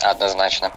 Однозначно. 0.00 0.72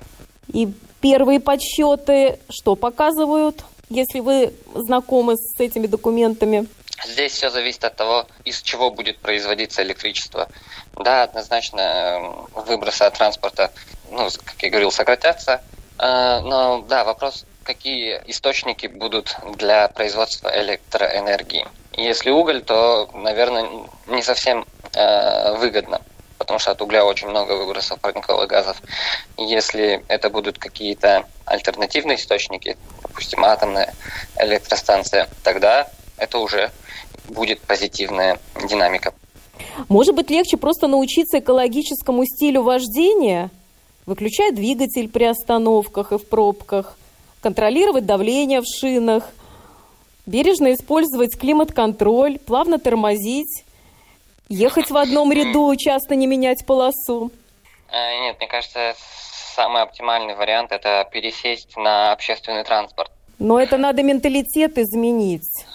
И 0.54 0.72
первые 1.02 1.40
подсчеты 1.40 2.40
что 2.50 2.76
показывают, 2.76 3.64
если 3.90 4.20
вы 4.20 4.54
знакомы 4.74 5.36
с 5.36 5.60
этими 5.60 5.88
документами? 5.88 6.68
Здесь 7.04 7.34
все 7.34 7.50
зависит 7.50 7.84
от 7.84 7.96
того, 7.96 8.26
из 8.46 8.62
чего 8.62 8.90
будет 8.90 9.20
производиться 9.20 9.84
электричество. 9.84 10.48
Да, 10.96 11.24
однозначно 11.24 11.82
эм, 11.82 12.48
выбросы 12.54 13.04
от 13.04 13.16
транспорта, 13.16 13.72
ну, 14.10 14.30
как 14.44 14.64
я 14.64 14.70
говорил, 14.70 14.92
сократятся. 14.92 15.62
Э, 16.00 16.40
но 16.40 16.82
да, 16.88 17.04
вопрос, 17.04 17.46
какие 17.64 18.22
источники 18.28 18.88
будут 18.88 19.36
для 19.56 19.88
производства 19.90 20.50
электроэнергии. 20.58 21.68
Если 21.98 22.30
уголь, 22.30 22.62
то, 22.62 23.10
наверное, 23.14 23.68
не 24.08 24.24
совсем 24.24 24.66
э, 24.94 25.58
выгодно, 25.58 26.02
потому 26.38 26.60
что 26.60 26.72
от 26.72 26.82
угля 26.82 27.06
очень 27.06 27.28
много 27.28 27.54
выбросов 27.54 28.00
парниковых 28.00 28.48
газов. 28.48 28.82
Если 29.38 30.04
это 30.08 30.30
будут 30.30 30.60
какие-то 30.60 31.26
альтернативные 31.46 32.18
источники, 32.18 32.78
допустим, 33.02 33.44
атомная 33.44 33.94
электростанция, 34.38 35.28
тогда 35.44 35.90
это 36.18 36.38
уже 36.38 36.72
будет 37.30 37.60
позитивная 37.62 38.40
динамика. 38.68 39.14
Может 39.90 40.16
быть, 40.16 40.30
легче 40.30 40.58
просто 40.58 40.88
научиться 40.88 41.40
экологическому 41.40 42.26
стилю 42.26 42.64
вождения, 42.64 43.50
выключать 44.06 44.56
двигатель 44.56 45.10
при 45.10 45.26
остановках 45.26 46.12
и 46.12 46.18
в 46.18 46.28
пробках, 46.28 46.98
контролировать 47.42 48.06
давление 48.06 48.62
в 48.62 48.66
шинах, 48.66 49.30
бережно 50.26 50.74
использовать 50.74 51.38
климат-контроль, 51.38 52.40
плавно 52.40 52.80
тормозить, 52.80 53.64
ехать 54.50 54.90
в 54.90 54.98
одном 54.98 55.32
ряду, 55.32 55.76
часто 55.78 56.16
не 56.16 56.28
менять 56.28 56.66
полосу. 56.66 57.32
Э, 57.92 58.20
нет, 58.22 58.38
мне 58.40 58.48
кажется, 58.48 58.96
самый 59.56 59.82
оптимальный 59.82 60.36
вариант– 60.36 60.72
это 60.74 61.08
пересесть 61.12 61.76
на 61.78 62.12
общественный 62.12 62.64
транспорт. 62.64 63.12
Но 63.38 63.60
это 63.60 63.78
надо 63.78 64.02
менталитет 64.02 64.78
изменить 64.78 65.66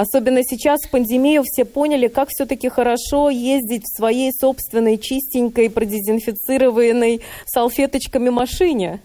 Особенно 0.00 0.42
сейчас 0.42 0.80
в 0.80 0.90
пандемию 0.90 1.42
все 1.44 1.66
поняли, 1.66 2.08
как 2.08 2.30
все-таки 2.30 2.70
хорошо 2.70 3.28
ездить 3.28 3.82
в 3.84 3.94
своей 3.94 4.32
собственной 4.32 4.96
чистенькой, 4.96 5.68
продезинфицированной 5.68 7.20
салфеточками 7.44 8.30
машине. 8.30 9.02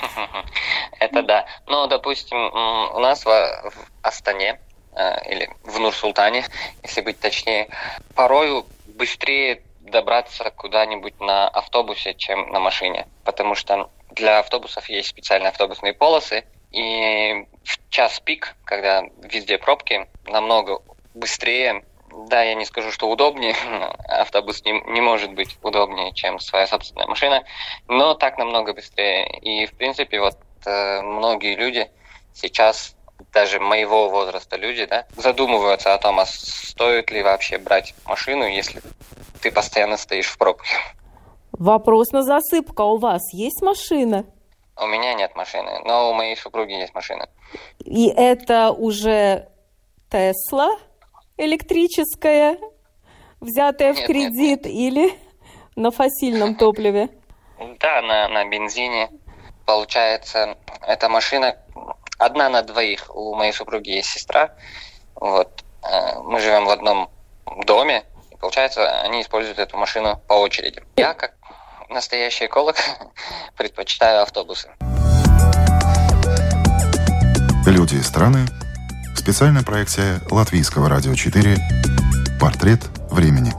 Это 1.00 1.22
да. 1.22 1.44
Ну, 1.66 1.86
допустим, 1.86 2.38
у 2.38 2.98
нас 2.98 3.26
в 3.26 3.70
Астане 4.00 4.58
э, 4.96 5.30
или 5.30 5.50
в 5.64 5.78
Нур-Султане, 5.78 6.46
если 6.82 7.02
быть 7.02 7.20
точнее, 7.20 7.68
порою 8.14 8.64
быстрее 8.86 9.62
добраться 9.80 10.50
куда-нибудь 10.56 11.20
на 11.20 11.46
автобусе, 11.46 12.14
чем 12.14 12.48
на 12.52 12.58
машине. 12.58 13.06
Потому 13.24 13.54
что 13.54 13.90
для 14.12 14.38
автобусов 14.38 14.88
есть 14.88 15.08
специальные 15.08 15.50
автобусные 15.50 15.92
полосы, 15.92 16.46
и 16.72 17.46
в 17.64 17.90
час 17.90 18.20
пик, 18.20 18.56
когда 18.64 19.02
везде 19.22 19.58
пробки, 19.58 20.08
намного 20.26 20.82
быстрее 21.14 21.84
да, 22.28 22.42
я 22.42 22.54
не 22.54 22.64
скажу, 22.64 22.90
что 22.90 23.08
удобнее. 23.08 23.54
Автобус 24.08 24.64
не, 24.64 24.72
не 24.92 25.00
может 25.00 25.32
быть 25.32 25.58
удобнее, 25.62 26.12
чем 26.12 26.38
своя 26.38 26.66
собственная 26.66 27.06
машина, 27.06 27.44
но 27.88 28.14
так 28.14 28.38
намного 28.38 28.74
быстрее. 28.74 29.26
И, 29.40 29.66
в 29.66 29.72
принципе, 29.74 30.20
вот 30.20 30.36
э, 30.66 31.00
многие 31.02 31.56
люди 31.56 31.90
сейчас, 32.34 32.96
даже 33.32 33.60
моего 33.60 34.08
возраста 34.08 34.56
люди, 34.56 34.84
да, 34.84 35.06
задумываются 35.16 35.94
о 35.94 35.98
том, 35.98 36.20
а 36.20 36.26
стоит 36.26 37.10
ли 37.10 37.22
вообще 37.22 37.58
брать 37.58 37.94
машину, 38.04 38.44
если 38.46 38.82
ты 39.40 39.50
постоянно 39.50 39.96
стоишь 39.96 40.28
в 40.28 40.38
пробке. 40.38 40.74
Вопрос 41.52 42.10
на 42.12 42.22
засыпку. 42.22 42.82
А 42.82 42.92
у 42.92 42.98
вас 42.98 43.32
есть 43.32 43.62
машина? 43.62 44.24
У 44.82 44.86
меня 44.86 45.14
нет 45.14 45.34
машины, 45.36 45.80
но 45.84 46.10
у 46.10 46.14
моей 46.14 46.36
супруги 46.36 46.72
есть 46.72 46.94
машина. 46.94 47.28
И 47.84 48.08
это 48.08 48.70
уже 48.70 49.48
Тесла? 50.10 50.76
электрическая, 51.36 52.58
взятая 53.40 53.92
нет, 53.92 54.02
в 54.02 54.06
кредит, 54.06 54.64
нет, 54.64 54.64
нет. 54.64 54.66
или 54.66 55.18
на 55.76 55.90
фасильном 55.90 56.54
топливе? 56.54 57.08
Да, 57.80 58.02
на, 58.02 58.28
на 58.28 58.44
бензине. 58.44 59.10
Получается, 59.66 60.56
эта 60.82 61.08
машина 61.08 61.56
одна 62.18 62.48
на 62.48 62.62
двоих. 62.62 63.14
У 63.14 63.34
моей 63.34 63.52
супруги 63.52 63.90
есть 63.90 64.10
сестра. 64.10 64.54
Вот. 65.14 65.64
Э, 65.82 66.18
мы 66.20 66.40
живем 66.40 66.66
в 66.66 66.70
одном 66.70 67.10
доме. 67.64 68.04
И 68.30 68.36
получается, 68.36 69.00
они 69.02 69.22
используют 69.22 69.58
эту 69.58 69.76
машину 69.76 70.20
по 70.26 70.34
очереди. 70.34 70.82
Я, 70.96 71.14
как 71.14 71.34
настоящий 71.92 72.46
эколог, 72.46 72.76
предпочитаю 73.56 74.22
автобусы. 74.22 74.68
Люди 77.66 77.94
и 77.94 78.02
страны 78.02 78.46
Специальная 79.22 79.62
проекция 79.62 80.20
Латвийского 80.32 80.88
радио 80.88 81.14
4 81.14 81.56
«Портрет 82.40 82.80
времени». 83.08 83.52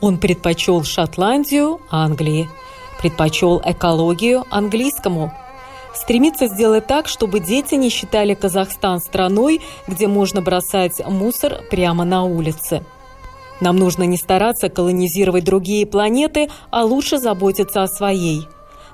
Он 0.00 0.18
предпочел 0.18 0.84
Шотландию 0.84 1.80
Англии, 1.90 2.48
предпочел 3.00 3.60
экологию 3.64 4.44
английскому. 4.50 5.36
Стремится 5.96 6.46
сделать 6.46 6.86
так, 6.86 7.08
чтобы 7.08 7.40
дети 7.40 7.74
не 7.74 7.88
считали 7.88 8.34
Казахстан 8.34 9.00
страной, 9.00 9.60
где 9.88 10.06
можно 10.06 10.42
бросать 10.42 11.04
мусор 11.04 11.62
прямо 11.70 12.04
на 12.04 12.24
улице– 12.24 12.84
нам 13.60 13.76
нужно 13.76 14.02
не 14.02 14.16
стараться 14.16 14.68
колонизировать 14.68 15.44
другие 15.44 15.86
планеты, 15.86 16.48
а 16.70 16.84
лучше 16.84 17.18
заботиться 17.18 17.82
о 17.82 17.88
своей. 17.88 18.48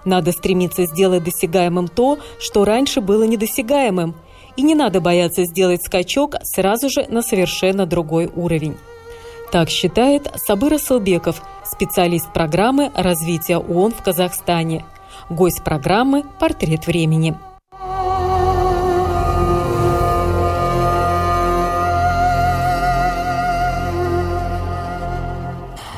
Надо 0.04 0.32
стремиться 0.32 0.86
сделать 0.86 1.24
досягаемым 1.24 1.88
то, 1.88 2.18
что 2.38 2.64
раньше 2.64 3.00
было 3.00 3.24
недосягаемым. 3.24 4.14
И 4.56 4.62
не 4.62 4.74
надо 4.74 5.00
бояться 5.00 5.44
сделать 5.44 5.82
скачок 5.82 6.36
сразу 6.42 6.90
же 6.90 7.06
на 7.08 7.22
совершенно 7.22 7.86
другой 7.86 8.30
уровень. 8.34 8.76
Так 9.50 9.70
считает 9.70 10.30
Сабыр 10.36 10.74
Асылбеков, 10.74 11.42
специалист 11.64 12.32
программы 12.32 12.90
развития 12.94 13.58
ООН 13.58 13.92
в 13.92 14.02
Казахстане. 14.02 14.84
Гость 15.32 15.64
программы 15.64 16.24
«Портрет 16.38 16.86
времени». 16.86 17.34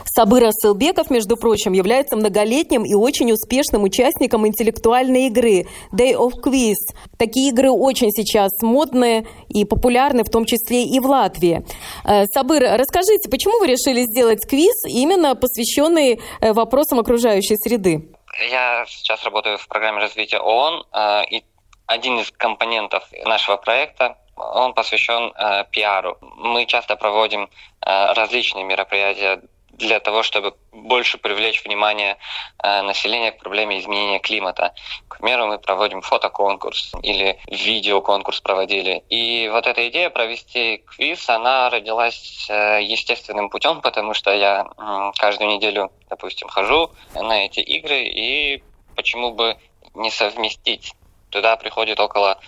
Сабыр 0.06 0.44
Асылбеков, 0.44 1.10
между 1.10 1.36
прочим, 1.36 1.72
является 1.72 2.14
многолетним 2.16 2.84
и 2.84 2.94
очень 2.94 3.32
успешным 3.32 3.82
участником 3.82 4.46
интеллектуальной 4.46 5.26
игры 5.26 5.66
Day 5.92 6.14
of 6.14 6.34
Quiz. 6.40 6.76
Такие 7.18 7.48
игры 7.48 7.72
очень 7.72 8.12
сейчас 8.12 8.52
модные 8.62 9.26
и 9.48 9.64
популярны, 9.64 10.22
в 10.22 10.28
том 10.28 10.44
числе 10.44 10.84
и 10.84 11.00
в 11.00 11.06
Латвии. 11.06 11.66
Э, 12.04 12.26
Сабыр, 12.32 12.62
расскажите, 12.62 13.28
почему 13.28 13.58
вы 13.58 13.66
решили 13.66 14.04
сделать 14.04 14.46
квиз, 14.48 14.84
именно 14.86 15.34
посвященный 15.34 16.20
э, 16.40 16.52
вопросам 16.52 17.00
окружающей 17.00 17.56
среды? 17.56 18.13
Я 18.38 18.84
сейчас 18.86 19.22
работаю 19.24 19.58
в 19.58 19.68
программе 19.68 20.00
развития 20.00 20.38
ООН, 20.38 20.86
э, 20.92 21.24
и 21.30 21.44
один 21.86 22.18
из 22.18 22.30
компонентов 22.32 23.04
нашего 23.24 23.56
проекта 23.56 24.16
он 24.36 24.74
посвящен 24.74 25.32
э, 25.36 25.64
пиару. 25.70 26.18
Мы 26.20 26.66
часто 26.66 26.96
проводим 26.96 27.44
э, 27.44 28.12
различные 28.14 28.64
мероприятия 28.64 29.42
для 29.78 30.00
того, 30.00 30.22
чтобы 30.22 30.54
больше 30.72 31.18
привлечь 31.18 31.64
внимание 31.64 32.16
э, 32.62 32.82
населения 32.82 33.32
к 33.32 33.38
проблеме 33.38 33.78
изменения 33.80 34.18
климата. 34.18 34.74
К 35.08 35.18
примеру, 35.18 35.46
мы 35.46 35.58
проводим 35.58 36.02
фотоконкурс 36.02 36.92
или 37.02 37.38
видеоконкурс 37.48 38.40
проводили. 38.40 39.04
И 39.08 39.48
вот 39.48 39.66
эта 39.66 39.88
идея 39.88 40.10
провести 40.10 40.78
квиз, 40.78 41.28
она 41.28 41.70
родилась 41.70 42.46
э, 42.48 42.82
естественным 42.82 43.50
путем, 43.50 43.80
потому 43.80 44.14
что 44.14 44.32
я 44.32 44.66
э, 44.66 45.12
каждую 45.18 45.50
неделю, 45.50 45.90
допустим, 46.08 46.48
хожу 46.48 46.90
на 47.14 47.44
эти 47.44 47.60
игры, 47.60 48.02
и 48.04 48.62
почему 48.96 49.32
бы 49.32 49.56
не 49.94 50.10
совместить? 50.10 50.94
Туда 51.30 51.56
приходит 51.56 51.98
около 51.98 52.38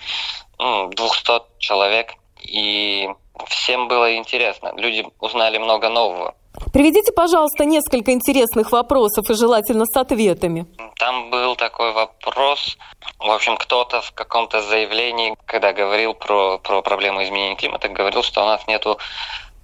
ну, 0.59 0.89
200 0.89 1.59
человек, 1.59 2.15
и 2.41 3.09
всем 3.49 3.89
было 3.89 4.17
интересно. 4.17 4.73
Люди 4.77 5.05
узнали 5.21 5.59
много 5.59 5.89
нового. 5.89 6.35
Приведите, 6.73 7.13
пожалуйста, 7.13 7.65
несколько 7.65 8.13
интересных 8.13 8.73
вопросов 8.73 9.29
и 9.31 9.35
желательно 9.35 9.87
с 9.87 9.97
ответами. 9.97 10.67
Там 10.99 11.31
был 11.31 11.57
такой 11.57 11.93
вопрос, 11.93 12.77
в 13.19 13.31
общем, 13.31 13.57
кто-то 13.57 14.01
в 14.01 14.13
каком-то 14.13 14.63
заявлении, 14.63 15.37
когда 15.47 15.73
говорил 15.73 16.15
про, 16.15 16.59
про 16.59 16.83
проблему 16.83 17.23
изменения 17.23 17.57
климата, 17.57 17.89
говорил, 17.89 18.23
что 18.23 18.43
у 18.43 18.47
нас 18.47 18.67
нету 18.67 18.99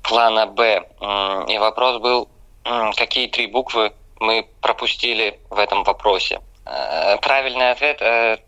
плана 0.02 0.46
«Б». 0.46 0.84
И 1.48 1.58
вопрос 1.58 1.98
был, 1.98 2.28
какие 2.96 3.28
три 3.28 3.46
буквы 3.46 3.92
мы 4.20 4.46
пропустили 4.60 5.40
в 5.50 5.58
этом 5.58 5.82
вопросе. 5.84 6.40
Э, 6.64 7.16
правильный 7.18 7.72
ответ 7.72 8.00
э, 8.00 8.38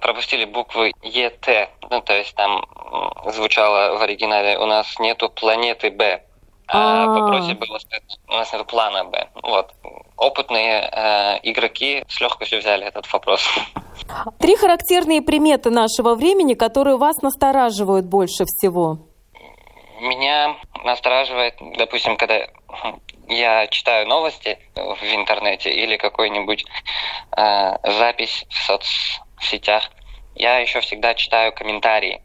пропустили 0.00 0.46
буквы 0.46 0.92
ЕТ, 1.02 1.70
ну 1.90 2.00
то 2.00 2.14
есть 2.14 2.34
там 2.34 2.64
звучало 3.26 3.98
в 3.98 4.02
оригинале 4.02 4.58
«У 4.58 4.66
нас 4.66 4.98
нету 4.98 5.28
планеты 5.28 5.90
Б». 5.90 6.22
А 6.68 7.06
вопросе 7.06 7.54
было, 7.54 7.78
что 7.80 7.96
у 8.28 8.32
нас 8.32 8.52
нет 8.52 8.66
плана 8.66 9.04
Б. 9.04 9.28
Вот. 9.42 9.74
Опытные 10.16 10.90
э, 10.90 11.38
игроки 11.42 12.04
с 12.08 12.20
легкостью 12.20 12.58
взяли 12.58 12.86
этот 12.86 13.10
вопрос. 13.12 13.48
Три 14.38 14.56
характерные 14.56 15.22
приметы 15.22 15.70
нашего 15.70 16.14
времени, 16.14 16.54
которые 16.54 16.98
вас 16.98 17.16
настораживают 17.22 18.06
больше 18.06 18.44
всего. 18.44 18.98
Меня 20.00 20.56
настораживает, 20.84 21.54
допустим, 21.76 22.16
когда 22.16 22.46
я 23.28 23.66
читаю 23.68 24.06
новости 24.06 24.58
в 24.74 25.14
интернете 25.14 25.70
или 25.70 25.96
какой-нибудь 25.96 26.64
э, 27.36 27.90
запись 27.98 28.44
в 28.50 28.56
соцсетях, 29.38 29.90
я 30.34 30.58
еще 30.58 30.80
всегда 30.80 31.14
читаю 31.14 31.52
комментарии. 31.52 32.22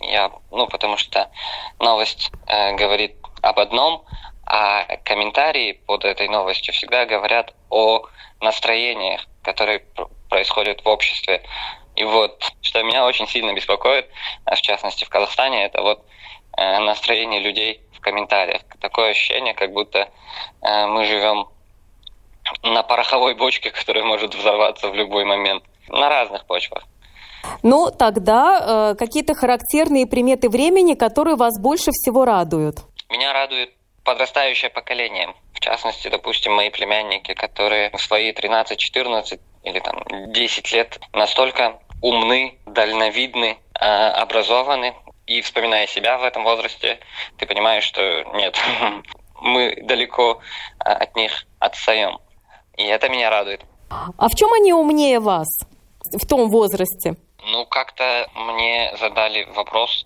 Я, 0.00 0.32
ну, 0.50 0.66
потому 0.66 0.96
что 0.96 1.30
новость 1.78 2.32
э, 2.48 2.74
говорит 2.74 3.14
об 3.42 3.58
одном, 3.58 4.04
а 4.46 4.84
комментарии 5.04 5.72
под 5.86 6.04
этой 6.04 6.28
новостью 6.28 6.72
всегда 6.72 7.04
говорят 7.04 7.54
о 7.68 8.02
настроениях, 8.40 9.26
которые 9.42 9.82
происходят 10.28 10.84
в 10.84 10.88
обществе. 10.88 11.42
И 11.96 12.04
вот, 12.04 12.52
что 12.60 12.82
меня 12.82 13.06
очень 13.06 13.26
сильно 13.26 13.54
беспокоит, 13.54 14.08
а 14.44 14.54
в 14.54 14.60
частности 14.60 15.04
в 15.04 15.08
Казахстане, 15.08 15.64
это 15.64 15.82
вот 15.82 16.04
э, 16.56 16.78
настроение 16.80 17.40
людей 17.40 17.80
в 17.92 18.00
комментариях. 18.00 18.62
Такое 18.80 19.10
ощущение, 19.10 19.54
как 19.54 19.72
будто 19.72 20.08
э, 20.62 20.86
мы 20.86 21.06
живем 21.06 21.48
на 22.62 22.82
пороховой 22.82 23.34
бочке, 23.34 23.70
которая 23.70 24.04
может 24.04 24.34
взорваться 24.34 24.88
в 24.88 24.94
любой 24.94 25.24
момент. 25.24 25.64
На 25.88 26.08
разных 26.08 26.46
почвах. 26.46 26.84
Ну, 27.62 27.90
тогда 27.96 28.90
э, 28.92 28.94
какие-то 28.96 29.34
характерные 29.34 30.06
приметы 30.06 30.48
времени, 30.48 30.94
которые 30.94 31.36
вас 31.36 31.60
больше 31.60 31.92
всего 31.92 32.24
радуют? 32.24 32.85
Меня 33.10 33.32
радует 33.32 33.72
подрастающее 34.04 34.70
поколение. 34.70 35.34
В 35.52 35.60
частности, 35.60 36.08
допустим, 36.08 36.52
мои 36.54 36.70
племянники, 36.70 37.34
которые 37.34 37.90
в 37.90 38.00
свои 38.00 38.32
13-14 38.32 39.40
или 39.64 39.80
там 39.80 40.02
10 40.32 40.72
лет 40.72 41.00
настолько 41.12 41.80
умны, 42.02 42.58
дальновидны, 42.66 43.58
а, 43.74 44.12
образованы, 44.22 44.94
и 45.26 45.40
вспоминая 45.40 45.86
себя 45.88 46.18
в 46.18 46.24
этом 46.24 46.44
возрасте, 46.44 47.00
ты 47.36 47.46
понимаешь, 47.46 47.84
что 47.84 48.22
нет, 48.34 48.56
мы 49.40 49.76
далеко 49.82 50.40
а, 50.78 50.92
от 50.92 51.16
них 51.16 51.46
отстаем. 51.58 52.18
И 52.76 52.84
это 52.84 53.08
меня 53.08 53.30
радует. 53.30 53.62
А 53.90 54.28
в 54.28 54.34
чем 54.34 54.52
они 54.52 54.72
умнее 54.72 55.20
вас 55.20 55.48
в 56.12 56.26
том 56.26 56.50
возрасте? 56.50 57.16
Ну, 57.44 57.64
как-то 57.66 58.28
мне 58.34 58.94
задали 58.98 59.44
вопрос, 59.54 60.04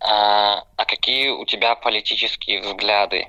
а, 0.00 0.64
а 0.76 0.84
какие 0.84 1.28
у 1.28 1.44
тебя 1.44 1.74
политические 1.74 2.60
взгляды? 2.60 3.28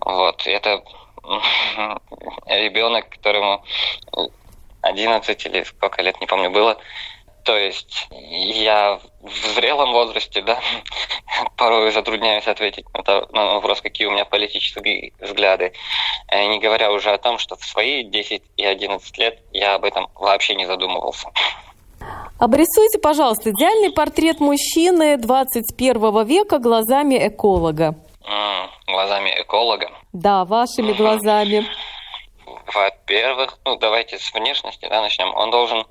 Вот, 0.00 0.46
это 0.46 0.82
ребенок, 2.46 3.08
которому 3.10 3.64
11 4.82 5.46
или 5.46 5.62
сколько 5.62 6.02
лет, 6.02 6.20
не 6.20 6.26
помню, 6.26 6.50
было. 6.50 6.78
То 7.44 7.56
есть 7.56 8.08
я 8.10 9.00
в 9.20 9.46
зрелом 9.54 9.92
возрасте, 9.92 10.42
да, 10.42 10.60
порой 11.56 11.90
затрудняюсь 11.90 12.46
ответить 12.46 12.86
на, 12.94 13.02
то, 13.02 13.28
на 13.32 13.54
вопрос, 13.54 13.80
какие 13.80 14.06
у 14.06 14.12
меня 14.12 14.24
политические 14.24 15.12
взгляды. 15.18 15.72
Э, 16.28 16.46
не 16.46 16.60
говоря 16.60 16.92
уже 16.92 17.10
о 17.10 17.18
том, 17.18 17.38
что 17.38 17.56
в 17.56 17.64
свои 17.64 18.04
10 18.04 18.42
и 18.56 18.64
11 18.64 19.18
лет 19.18 19.40
я 19.52 19.74
об 19.74 19.84
этом 19.84 20.08
вообще 20.14 20.54
не 20.54 20.66
задумывался. 20.66 21.32
Обрисуйте, 22.38 22.98
пожалуйста, 22.98 23.50
идеальный 23.50 23.92
портрет 23.92 24.40
мужчины 24.40 25.16
21 25.16 26.24
века 26.26 26.58
глазами 26.58 27.28
эколога. 27.28 27.94
М, 28.24 28.70
глазами 28.86 29.30
эколога? 29.38 29.90
Да, 30.12 30.44
вашими 30.44 30.92
глазами. 30.92 31.66
Во-первых, 32.74 33.58
ну 33.64 33.76
давайте 33.76 34.18
с 34.18 34.32
внешности 34.32 34.86
да, 34.88 35.02
начнем. 35.02 35.34
Он 35.34 35.50
должен 35.50 35.84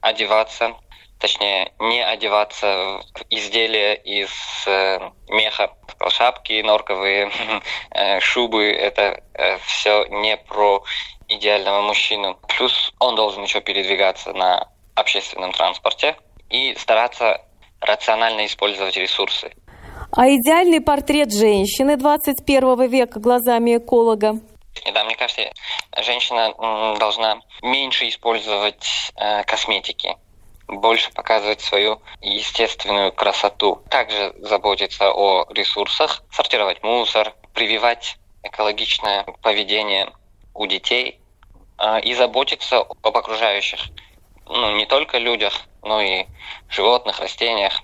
одеваться, 0.00 0.74
точнее, 1.18 1.72
не 1.78 2.04
одеваться 2.04 3.00
в 3.14 3.24
изделия 3.30 3.94
из 3.94 4.30
э, 4.66 4.98
меха, 5.28 5.72
шапки 6.08 6.60
норковые, 6.62 7.30
э, 7.90 8.20
шубы. 8.20 8.70
Это 8.70 9.22
э, 9.34 9.58
все 9.58 10.04
не 10.06 10.36
про 10.36 10.84
идеального 11.28 11.82
мужчину. 11.82 12.38
Плюс 12.48 12.92
он 12.98 13.14
должен 13.16 13.42
еще 13.42 13.60
передвигаться 13.60 14.32
на 14.32 14.68
общественном 14.94 15.52
транспорте 15.52 16.16
и 16.48 16.74
стараться 16.76 17.40
рационально 17.80 18.46
использовать 18.46 18.96
ресурсы. 18.96 19.52
А 20.12 20.28
идеальный 20.28 20.80
портрет 20.80 21.32
женщины 21.32 21.96
21 21.96 22.88
века 22.88 23.20
глазами 23.20 23.76
эколога? 23.76 24.40
Да, 24.92 25.04
мне 25.04 25.14
кажется, 25.14 25.52
женщина 26.02 26.54
должна 26.98 27.40
меньше 27.62 28.08
использовать 28.08 29.12
э, 29.16 29.44
косметики, 29.44 30.16
больше 30.66 31.12
показывать 31.12 31.60
свою 31.60 32.00
естественную 32.20 33.12
красоту. 33.12 33.82
Также 33.90 34.34
заботиться 34.38 35.12
о 35.12 35.46
ресурсах, 35.50 36.22
сортировать 36.32 36.82
мусор, 36.82 37.34
прививать 37.52 38.16
экологичное 38.42 39.24
поведение 39.42 40.10
у 40.54 40.66
детей 40.66 41.20
э, 41.78 42.00
и 42.00 42.14
заботиться 42.14 42.80
об 42.80 43.16
окружающих. 43.16 43.80
Ну, 44.52 44.76
не 44.76 44.84
только 44.84 45.18
людях, 45.18 45.52
но 45.82 46.00
и 46.00 46.26
животных, 46.68 47.20
растениях. 47.20 47.82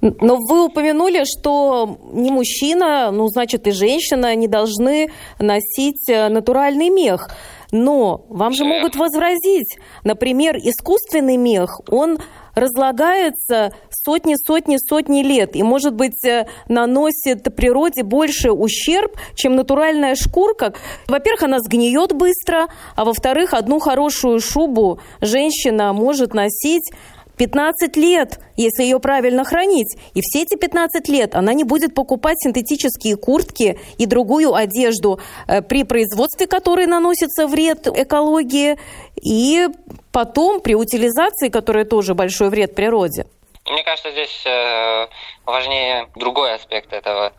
Но 0.00 0.36
вы 0.36 0.64
упомянули, 0.64 1.24
что 1.24 1.98
ни 2.12 2.30
мужчина, 2.30 3.10
ну, 3.10 3.28
значит, 3.28 3.66
и 3.66 3.72
женщина 3.72 4.34
не 4.34 4.48
должны 4.48 5.10
носить 5.38 6.08
э, 6.08 6.28
натуральный 6.28 6.88
мех. 6.88 7.28
Но 7.72 8.24
вам 8.30 8.54
же 8.54 8.64
могут 8.64 8.96
возразить, 8.96 9.76
например, 10.02 10.56
искусственный 10.56 11.36
мех, 11.36 11.80
он 11.90 12.18
разлагается 12.58 13.72
сотни, 13.90 14.34
сотни, 14.36 14.76
сотни 14.76 15.22
лет 15.22 15.56
и, 15.56 15.62
может 15.62 15.94
быть, 15.94 16.24
э, 16.24 16.46
наносит 16.68 17.54
природе 17.54 18.02
больше 18.02 18.50
ущерб, 18.50 19.16
чем 19.34 19.56
натуральная 19.56 20.14
шкурка. 20.14 20.74
Во-первых, 21.06 21.42
она 21.44 21.60
сгниет 21.60 22.12
быстро, 22.12 22.68
а 22.96 23.04
во-вторых, 23.04 23.54
одну 23.54 23.78
хорошую 23.78 24.40
шубу 24.40 25.00
женщина 25.20 25.92
может 25.92 26.34
носить 26.34 26.90
15 27.38 27.96
лет, 27.96 28.40
если 28.56 28.82
ее 28.82 28.98
правильно 28.98 29.44
хранить. 29.44 29.96
И 30.14 30.20
все 30.20 30.42
эти 30.42 30.56
15 30.56 31.08
лет 31.08 31.34
она 31.34 31.54
не 31.54 31.64
будет 31.64 31.94
покупать 31.94 32.36
синтетические 32.40 33.16
куртки 33.16 33.78
и 33.96 34.06
другую 34.06 34.54
одежду, 34.54 35.20
э, 35.46 35.62
при 35.62 35.84
производстве 35.84 36.46
которой 36.46 36.86
наносится 36.86 37.46
вред 37.46 37.86
экологии, 37.86 38.76
и 39.22 39.68
потом 40.12 40.60
при 40.60 40.74
утилизации, 40.74 41.48
которая 41.48 41.84
тоже 41.84 42.14
большой 42.14 42.50
вред 42.50 42.74
природе. 42.74 43.26
Мне 43.68 43.82
кажется, 43.82 44.10
здесь 44.10 44.42
э, 44.46 45.08
важнее 45.44 46.08
другой 46.14 46.54
аспект 46.54 46.92
этого 46.92 47.32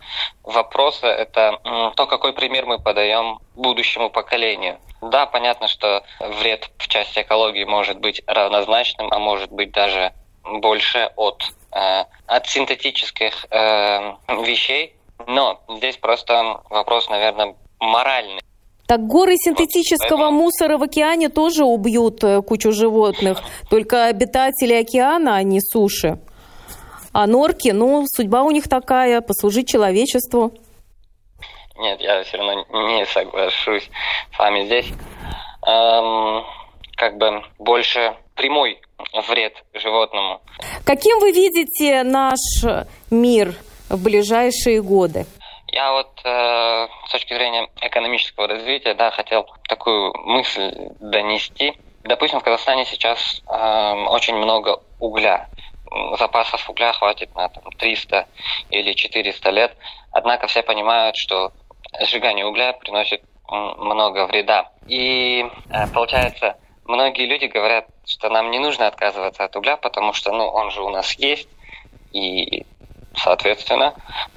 вопроса. 0.43 1.07
Это 1.07 1.59
то, 1.95 2.05
какой 2.07 2.33
пример 2.33 2.65
мы 2.65 2.79
подаем 2.79 3.39
будущему 3.55 4.09
поколению. 4.09 4.79
Да, 5.01 5.25
понятно, 5.25 5.67
что 5.67 6.03
вред 6.19 6.69
в 6.77 6.87
части 6.87 7.21
экологии 7.21 7.63
может 7.63 7.99
быть 7.99 8.21
равнозначным, 8.27 9.07
а 9.11 9.19
может 9.19 9.51
быть 9.51 9.71
даже 9.71 10.13
больше 10.43 11.11
от, 11.15 11.43
э, 11.71 12.03
от 12.27 12.47
синтетических 12.47 13.45
э, 13.49 14.13
вещей. 14.43 14.95
Но 15.27 15.61
здесь 15.69 15.97
просто 15.97 16.61
вопрос, 16.69 17.09
наверное, 17.09 17.55
моральный. 17.79 18.41
Так 18.89 19.05
горы 19.05 19.35
синтетического 19.37 20.31
мусора 20.31 20.79
в 20.79 20.81
океане 20.81 21.29
тоже 21.29 21.63
убьют 21.63 22.23
э, 22.23 22.41
кучу 22.41 22.71
животных, 22.71 23.39
только 23.69 24.05
обитатели 24.05 24.73
океана, 24.73 25.35
а 25.35 25.43
не 25.43 25.61
суши. 25.61 26.17
А 27.13 27.27
норки, 27.27 27.69
ну, 27.69 28.05
судьба 28.07 28.41
у 28.41 28.49
них 28.49 28.67
такая, 28.67 29.21
послужить 29.21 29.69
человечеству. 29.69 30.53
Нет, 31.77 32.01
я 32.01 32.23
все 32.23 32.37
равно 32.37 32.65
не 32.95 33.05
соглашусь 33.05 33.87
с 34.35 34.39
вами 34.39 34.65
здесь. 34.65 34.87
Эм, 35.67 36.43
как 36.97 37.17
бы 37.19 37.43
больше 37.59 38.15
прямой 38.33 38.81
вред 39.29 39.53
животному. 39.75 40.41
Каким 40.83 41.19
вы 41.19 41.31
видите 41.31 42.01
наш 42.01 42.39
мир 43.11 43.53
в 43.87 44.03
ближайшие 44.03 44.81
годы? 44.81 45.27
Я 45.71 45.91
вот 45.91 46.21
э, 46.23 46.87
с 47.07 47.11
точки 47.11 47.33
зрения 47.33 47.69
экономического 47.81 48.47
развития, 48.47 48.93
да, 48.93 49.11
хотел 49.11 49.47
такую 49.67 50.13
мысль 50.25 50.73
донести. 50.99 51.73
Допустим, 52.03 52.39
в 52.39 52.43
Казахстане 52.43 52.85
сейчас 52.85 53.41
э, 53.47 53.93
очень 54.09 54.35
много 54.35 54.81
угля. 54.99 55.49
Запасов 56.17 56.69
угля 56.69 56.93
хватит 56.93 57.33
на 57.35 57.49
там, 57.49 57.63
300 57.77 58.27
или 58.69 58.93
400 58.93 59.49
лет. 59.49 59.77
Однако 60.11 60.47
все 60.47 60.63
понимают, 60.63 61.17
что 61.17 61.51
сжигание 62.01 62.45
угля 62.45 62.73
приносит 62.73 63.21
много 63.47 64.25
вреда. 64.27 64.71
И 64.87 65.45
э, 65.69 65.87
получается, 65.93 66.57
многие 66.85 67.25
люди 67.25 67.45
говорят, 67.45 67.85
что 68.05 68.29
нам 68.29 68.49
не 68.51 68.59
нужно 68.59 68.87
отказываться 68.87 69.43
от 69.43 69.55
угля, 69.55 69.77
потому 69.77 70.13
что 70.13 70.31
ну, 70.31 70.47
он 70.47 70.71
же 70.71 70.81
у 70.81 70.89
нас 70.89 71.13
есть. 71.13 71.49
И, 72.11 72.65
соответственно, 73.23 73.93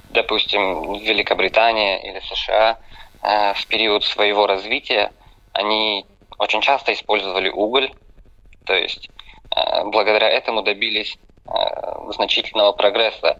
допустим, 0.09 0.93
Великобритания 0.99 2.01
или 2.01 2.19
США 2.19 2.77
э, 3.21 3.53
в 3.53 3.67
период 3.67 4.03
своего 4.03 4.47
развития 4.47 5.11
они 5.53 6.05
очень 6.37 6.61
часто 6.61 6.93
использовали 6.93 7.49
уголь, 7.49 7.91
то 8.65 8.73
есть 8.73 9.09
э, 9.55 9.83
благодаря 9.85 10.29
этому 10.29 10.61
добились 10.61 11.17
значительного 12.11 12.71
прогресса. 12.71 13.37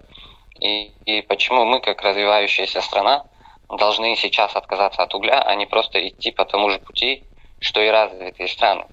И, 0.60 0.92
и 1.06 1.22
почему 1.22 1.66
мы, 1.66 1.80
как 1.80 2.02
развивающаяся 2.02 2.82
страна, 2.82 3.26
должны 3.70 4.16
сейчас 4.16 4.56
отказаться 4.56 5.04
от 5.04 5.14
угля, 5.14 5.42
а 5.42 5.56
не 5.56 5.66
просто 5.66 6.06
идти 6.08 6.32
по 6.32 6.46
тому 6.46 6.70
же 6.70 6.80
пути, 6.80 7.24
что 7.60 7.82
и 7.82 7.90
развитые 7.90 8.48
страны. 8.48 8.86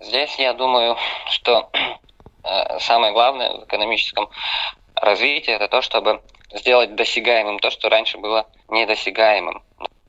Здесь 0.00 0.38
я 0.38 0.52
думаю, 0.54 0.96
что 1.30 1.70
э, 2.44 2.78
самое 2.80 3.12
главное 3.12 3.52
в 3.52 3.64
экономическом 3.64 4.30
развитии 5.00 5.52
это 5.52 5.68
то, 5.68 5.82
чтобы 5.82 6.22
сделать 6.52 6.94
досягаемым 6.94 7.58
то, 7.58 7.70
что 7.70 7.88
раньше 7.88 8.18
было 8.18 8.46
недосягаемым. 8.68 9.62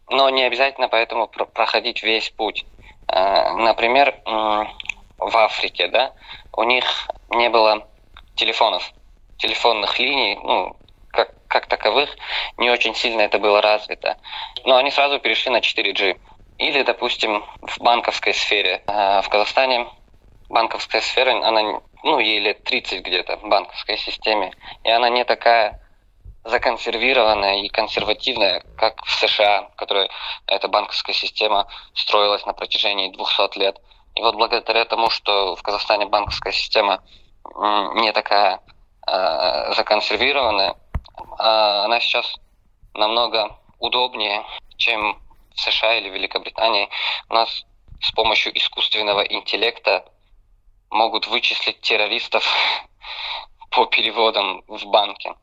Но 0.10 0.30
не 0.30 0.44
обязательно 0.44 0.88
поэтому 0.88 1.28
проходить 1.28 2.04
весь 2.04 2.30
путь. 2.30 2.66
Э, 3.08 3.54
например, 3.54 4.16
в 4.26 5.38
Африке, 5.38 5.88
да, 5.88 6.14
у 6.54 6.64
них 6.64 7.08
не 7.30 7.50
было 7.50 7.88
телефонов, 8.36 8.92
телефонных 9.38 10.00
линий, 10.00 10.40
ну, 10.42 10.76
как, 11.12 11.32
как 11.48 11.68
таковых 11.68 12.10
не 12.58 12.70
очень 12.70 12.96
сильно 12.96 13.22
это 13.22 13.38
было 13.40 13.62
развито. 13.62 14.18
Но 14.66 14.78
они 14.78 14.92
сразу 14.92 15.20
перешли 15.20 15.52
на 15.52 15.60
4G. 15.60 16.18
Или, 16.58 16.84
допустим, 16.84 17.46
в 17.62 17.80
банковской 17.80 18.34
сфере. 18.34 18.84
А, 18.88 19.22
в 19.22 19.30
Казахстане 19.30 19.88
банковская 20.50 21.02
сфера, 21.02 21.32
она, 21.46 21.82
ну, 22.04 22.20
ей 22.20 22.40
лет 22.40 22.64
30 22.64 23.04
где-то 23.04 23.38
в 23.38 23.48
банковской 23.48 23.98
системе, 23.98 24.54
и 24.84 24.90
она 24.90 25.10
не 25.10 25.24
такая 25.24 25.80
законсервированная 26.44 27.62
и 27.62 27.70
консервативная, 27.70 28.64
как 28.78 29.04
в 29.06 29.12
США, 29.12 29.70
которая 29.76 30.10
эта 30.48 30.68
банковская 30.68 31.14
система 31.14 31.68
строилась 31.94 32.46
на 32.46 32.54
протяжении 32.54 33.12
200 33.12 33.60
лет. 33.60 33.80
И 34.16 34.22
вот 34.22 34.36
благодаря 34.36 34.86
тому, 34.86 35.10
что 35.10 35.56
в 35.56 35.62
Казахстане 35.62 36.08
банковская 36.08 36.52
система 36.52 37.04
не 37.96 38.12
такая 38.12 38.60
э, 39.08 39.74
законсервированная, 39.76 40.72
э, 40.72 40.76
она 41.40 42.00
сейчас 42.00 42.36
намного 42.94 43.58
удобнее, 43.80 44.44
чем 44.78 45.22
в 45.56 45.60
США 45.60 45.96
или 45.98 46.10
Великобритании. 46.10 46.90
У 47.30 47.34
нас 47.34 47.66
с 48.02 48.12
помощью 48.12 48.58
искусственного 48.58 49.22
интеллекта 49.22 50.06
могут 50.90 51.28
вычислить 51.28 51.82
террористов 51.82 52.46
по 53.72 53.86
переводам 53.86 54.64
в 54.68 54.86
банке. 54.86 55.36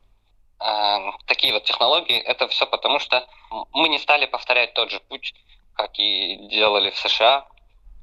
Э, 0.59 1.11
такие 1.25 1.53
вот 1.53 1.63
технологии, 1.63 2.17
это 2.17 2.47
все 2.47 2.65
потому, 2.65 2.99
что 2.99 3.27
мы 3.71 3.89
не 3.89 3.99
стали 3.99 4.25
повторять 4.25 4.73
тот 4.73 4.91
же 4.91 4.99
путь, 4.99 5.33
как 5.73 5.97
и 5.99 6.47
делали 6.49 6.89
в 6.89 6.97
США, 6.97 7.47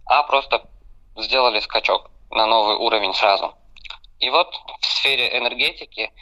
а 0.06 0.22
просто 0.22 0.68
сделали 1.16 1.60
скачок 1.60 2.10
на 2.30 2.46
новый 2.46 2.76
уровень 2.76 3.14
сразу. 3.14 3.54
И 4.20 4.30
вот 4.30 4.54
в 4.80 4.86
сфере 4.86 5.36
энергетики 5.36 6.12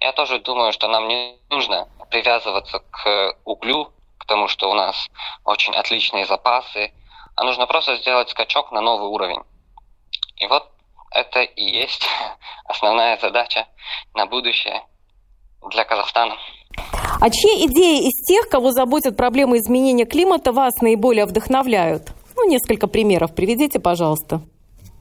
я 0.00 0.12
тоже 0.12 0.38
думаю, 0.38 0.72
что 0.72 0.88
нам 0.88 1.08
не 1.08 1.36
нужно 1.50 1.88
привязываться 2.10 2.78
к 2.78 3.36
углю, 3.44 3.92
к 4.18 4.24
тому, 4.24 4.48
что 4.48 4.70
у 4.70 4.74
нас 4.74 5.08
очень 5.44 5.74
отличные 5.74 6.26
запасы, 6.26 6.92
а 7.36 7.44
нужно 7.44 7.66
просто 7.66 7.96
сделать 7.96 8.30
скачок 8.30 8.72
на 8.72 8.80
новый 8.80 9.08
уровень. 9.08 9.42
И 10.40 10.46
вот 10.46 10.68
это 11.12 11.40
и 11.42 11.62
есть 11.62 12.06
основная 12.64 13.16
задача 13.18 13.66
на 14.14 14.26
будущее 14.26 14.82
для 15.70 15.84
Казахстана. 15.84 16.36
А 17.20 17.30
чьи 17.30 17.66
идеи 17.66 18.08
из 18.08 18.26
тех, 18.26 18.48
кого 18.48 18.70
заботят 18.70 19.16
проблемы 19.16 19.58
изменения 19.58 20.06
климата, 20.06 20.52
вас 20.52 20.80
наиболее 20.80 21.26
вдохновляют? 21.26 22.12
Ну, 22.36 22.48
несколько 22.48 22.86
примеров 22.86 23.34
приведите, 23.34 23.78
пожалуйста. 23.78 24.40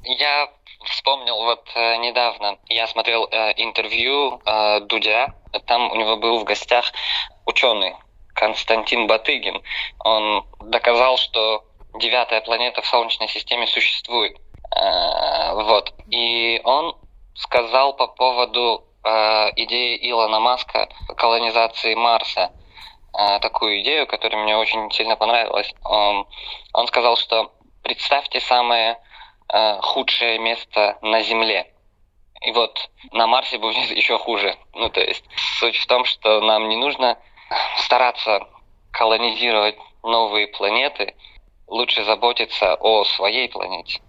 Я 0.03 0.49
вспомнил 0.83 1.35
вот 1.35 1.63
э, 1.75 1.97
недавно, 1.97 2.57
я 2.67 2.87
смотрел 2.87 3.27
э, 3.31 3.53
интервью 3.57 4.41
э, 4.45 4.81
Дудя, 4.81 5.33
там 5.65 5.91
у 5.91 5.95
него 5.95 6.17
был 6.17 6.39
в 6.39 6.43
гостях 6.43 6.91
ученый 7.45 7.95
Константин 8.33 9.07
Батыгин. 9.07 9.61
Он 9.99 10.45
доказал, 10.59 11.17
что 11.17 11.63
девятая 11.95 12.41
планета 12.41 12.81
в 12.81 12.85
Солнечной 12.85 13.27
системе 13.29 13.67
существует. 13.67 14.37
Э, 14.76 15.53
вот. 15.53 15.93
И 16.09 16.61
он 16.63 16.95
сказал 17.36 17.93
по 17.95 18.07
поводу 18.07 18.86
э, 19.03 19.09
идеи 19.55 19.97
Илона 20.09 20.39
Маска 20.39 20.89
колонизации 21.15 21.95
Марса 21.95 22.51
э, 23.17 23.39
такую 23.39 23.82
идею, 23.82 24.07
которая 24.07 24.43
мне 24.43 24.57
очень 24.57 24.91
сильно 24.91 25.15
понравилась. 25.15 25.74
Он, 25.84 26.28
он 26.74 26.88
сказал, 26.88 27.17
что 27.17 27.51
представьте 27.84 28.39
самое 28.39 28.99
худшее 29.82 30.38
место 30.38 30.99
на 31.01 31.22
Земле. 31.24 31.74
И 32.41 32.51
вот 32.51 32.91
на 33.11 33.26
Марсе 33.26 33.57
будет 33.57 33.89
еще 33.97 34.20
хуже. 34.20 34.55
Ну, 34.74 34.89
то 34.89 35.01
есть 35.01 35.26
суть 35.57 35.76
в 35.78 35.88
том, 35.88 36.05
что 36.05 36.39
нам 36.41 36.70
не 36.70 36.78
нужно 36.78 37.17
стараться 37.78 38.47
колонизировать 38.91 39.76
новые 40.03 40.47
планеты, 40.47 41.15
лучше 41.67 42.03
заботиться 42.03 42.76
о 42.76 43.03
своей 43.05 43.49
планете. 43.49 44.01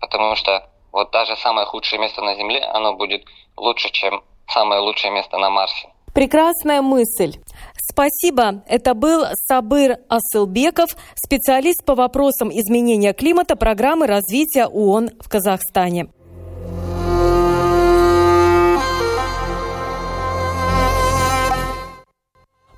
Потому 0.00 0.34
что 0.36 0.68
вот 0.92 1.10
даже 1.10 1.36
самое 1.36 1.66
худшее 1.66 2.00
место 2.00 2.22
на 2.22 2.34
Земле, 2.34 2.60
оно 2.60 2.94
будет 2.94 3.24
лучше, 3.56 3.90
чем 3.90 4.22
самое 4.48 4.80
лучшее 4.80 5.12
место 5.12 5.38
на 5.38 5.50
Марсе. 5.50 5.88
Прекрасная 6.14 6.82
мысль. 6.82 7.36
Спасибо. 7.76 8.62
Это 8.66 8.94
был 8.94 9.24
Сабыр 9.34 9.98
Асылбеков, 10.08 10.90
специалист 11.14 11.84
по 11.84 11.94
вопросам 11.94 12.50
изменения 12.50 13.12
климата 13.12 13.56
программы 13.56 14.06
развития 14.06 14.66
ООН 14.66 15.10
в 15.20 15.28
Казахстане. 15.28 16.08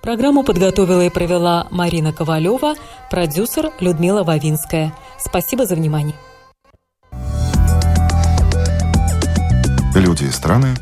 Программу 0.03 0.43
подготовила 0.43 1.03
и 1.03 1.11
провела 1.11 1.69
Марина 1.71 2.13
Ковалева, 2.13 2.75
продюсер 3.09 3.71
Людмила 3.79 4.25
Вавинская. 4.25 4.93
Спасибо 5.17 5.65
за 5.65 5.77
внимание. 5.77 6.17
Люди 9.95 10.25
и 10.25 10.31
страны. 10.31 10.75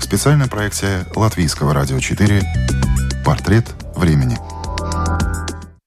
Специальная 0.00 0.46
проекция 0.48 1.04
Латвийского 1.14 1.74
радио 1.74 2.00
4. 2.00 2.42
Портрет 3.22 3.66
времени. 3.94 4.38